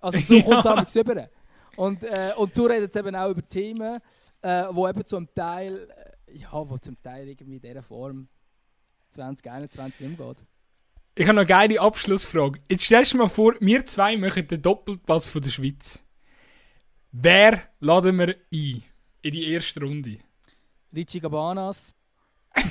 [0.00, 1.02] Also so kommt es ja.
[1.02, 1.28] rüber.
[1.76, 3.98] Und, äh, und so redet es eben auch über Themen,
[4.42, 5.88] äh, wo eben zum Teil,
[6.26, 8.28] äh, ja, wo zum Teil irgendwie in dieser Form
[9.10, 10.44] 2021 nicht mehr geht.
[11.14, 12.60] Ich habe noch eine geile Abschlussfrage.
[12.70, 16.00] Jetzt stellst du dir mal vor, wir zwei machen den Doppelpass von der Schweiz.
[17.10, 18.82] Wer laden wir ein
[19.22, 20.18] in die erste Runde?
[20.94, 21.94] Richie Gabanas.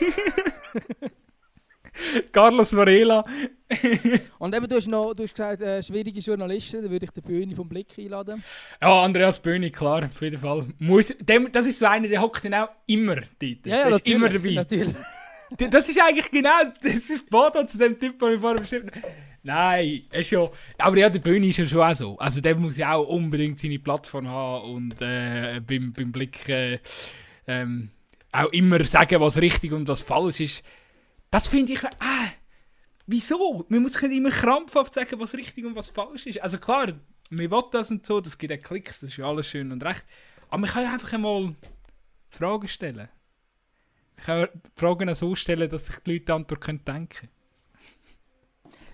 [2.31, 3.23] Carlos Varela.
[4.39, 7.23] Und eben, du hast, noch, du hast gesagt, äh, schwierige Journalisten, da würde ich den
[7.23, 8.43] Böhni vom Blick einladen.
[8.81, 10.67] Ja, Andreas Böhni, klar, auf jeden Fall.
[10.79, 13.65] Muss, dem, das ist so einer, der hockt dann auch immer dort.
[13.65, 14.51] Ja, ja, der ist immer dabei.
[14.51, 14.95] Natürlich.
[15.69, 16.49] das ist eigentlich genau
[16.81, 19.07] das ist Bodo zu dem Typ, den ich vorher beschrieben habe.
[19.43, 20.49] Nein, ist ja.
[20.77, 22.17] Aber ja, der Bühne ist ja schon auch so.
[22.19, 26.79] Also der muss ja auch unbedingt seine Plattform haben und äh, beim, beim Blick äh,
[27.47, 27.89] ähm,
[28.31, 30.63] auch immer sagen, was richtig und was falsch ist.
[31.31, 31.83] Das finde ich.
[31.83, 32.31] Äh,
[33.07, 33.65] wieso?
[33.69, 36.41] Man muss nicht immer krampfhaft sagen, was richtig und was falsch ist.
[36.41, 36.93] Also klar,
[37.31, 39.83] man will das und so, das gibt auch Klicks, das ist ja alles schön und
[39.83, 40.05] recht.
[40.49, 41.55] Aber man kann ja einfach einmal
[42.29, 43.09] Fragen stellen.
[44.17, 47.40] Man kann Fragen so stellen, dass sich die Leute Antwort denken können.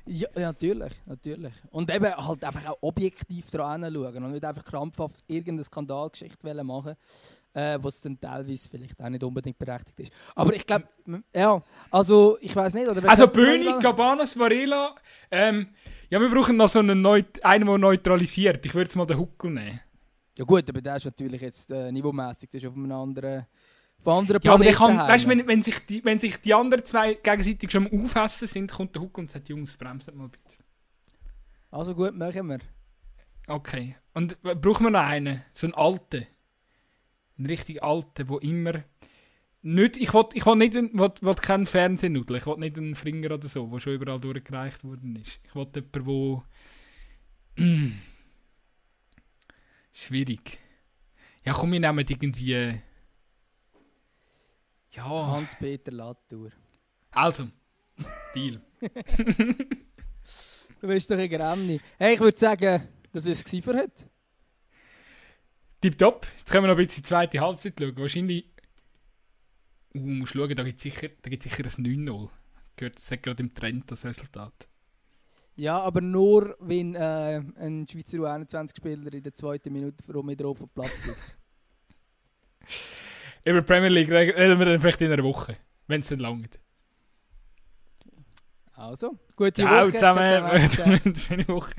[0.08, 1.54] Ja, natürlich, natürlich.
[1.70, 6.96] Und eben halt einfach auch objektiv dran schauen und nicht einfach krampfhaft irgendeine Skandalgeschichte machen
[7.58, 10.14] äh, was dann teilweise vielleicht auch nicht unbedingt berechtigt ist.
[10.36, 10.88] Aber ich glaube,
[11.34, 12.88] ja, also ich weiß nicht.
[12.88, 14.96] Oder also Böni, Cabanas, Varela,
[15.32, 15.70] ähm,
[16.10, 18.64] ja, wir brauchen noch so einen, Neut einen der neutralisiert.
[18.66, 19.80] Ich würde jetzt mal den Huckel nehmen.
[20.38, 23.48] Ja gut, aber der ist natürlich jetzt äh, niveaumäßig, das ist auf einem anderen
[24.00, 24.72] von anderen ja, Planeten.
[24.72, 28.04] Ja, kann, weißt, wenn, wenn, sich die, wenn sich die anderen zwei gegenseitig schon am
[28.04, 30.64] Aufessen sind, kommt der Huck und sagt, Jungs, bremset mal bitte.
[31.72, 32.60] Also gut, machen wir.
[33.48, 33.96] Okay.
[34.14, 35.44] Und brauchen wir noch einen?
[35.54, 36.28] So einen alten?
[37.38, 38.84] Einen richtig alten, der immer...
[39.64, 43.32] Nicht, ich will, ich will, nicht will, will keinen Fernsehnudel, ich will nicht einen Fringer
[43.32, 45.40] oder so, der schon überall durchgereicht worden ist.
[45.44, 46.44] Ich will jemanden,
[47.58, 47.66] der...
[49.92, 50.60] Schwierig.
[51.44, 52.82] Ja, komm, wir nehmen irgendwie...
[54.98, 55.28] Ja.
[55.28, 56.52] Hans-Peter Latour.
[57.12, 57.50] Also,
[58.36, 58.60] Deal.
[60.82, 61.80] du bist doch ein Granny.
[61.98, 64.10] Hey, ich würde sagen, das war es für heute.
[65.82, 66.26] Tipptopp.
[66.38, 67.98] Jetzt können wir noch ein bisschen die zweite Halbzeit schauen.
[67.98, 68.46] Wahrscheinlich.
[69.94, 72.30] Uh, musst schauen, da gibt es sicher, sicher ein 9-0.
[72.76, 74.68] Gehört das gerade im Trend, das Resultat.
[75.56, 80.62] Ja, aber nur, wenn äh, ein Schweizer U21-Spieler in der zweiten Minute vor mir drauf
[80.62, 81.38] auf den Platz fliegt.
[83.48, 85.56] Über Premier League reden wir dann vielleicht in einer Woche,
[85.88, 86.60] wenn es dann langt.
[88.74, 89.98] Also, gute Ciao Woche.
[89.98, 90.14] Ciao
[90.68, 91.16] zusammen.
[91.16, 91.74] Schöne Woche.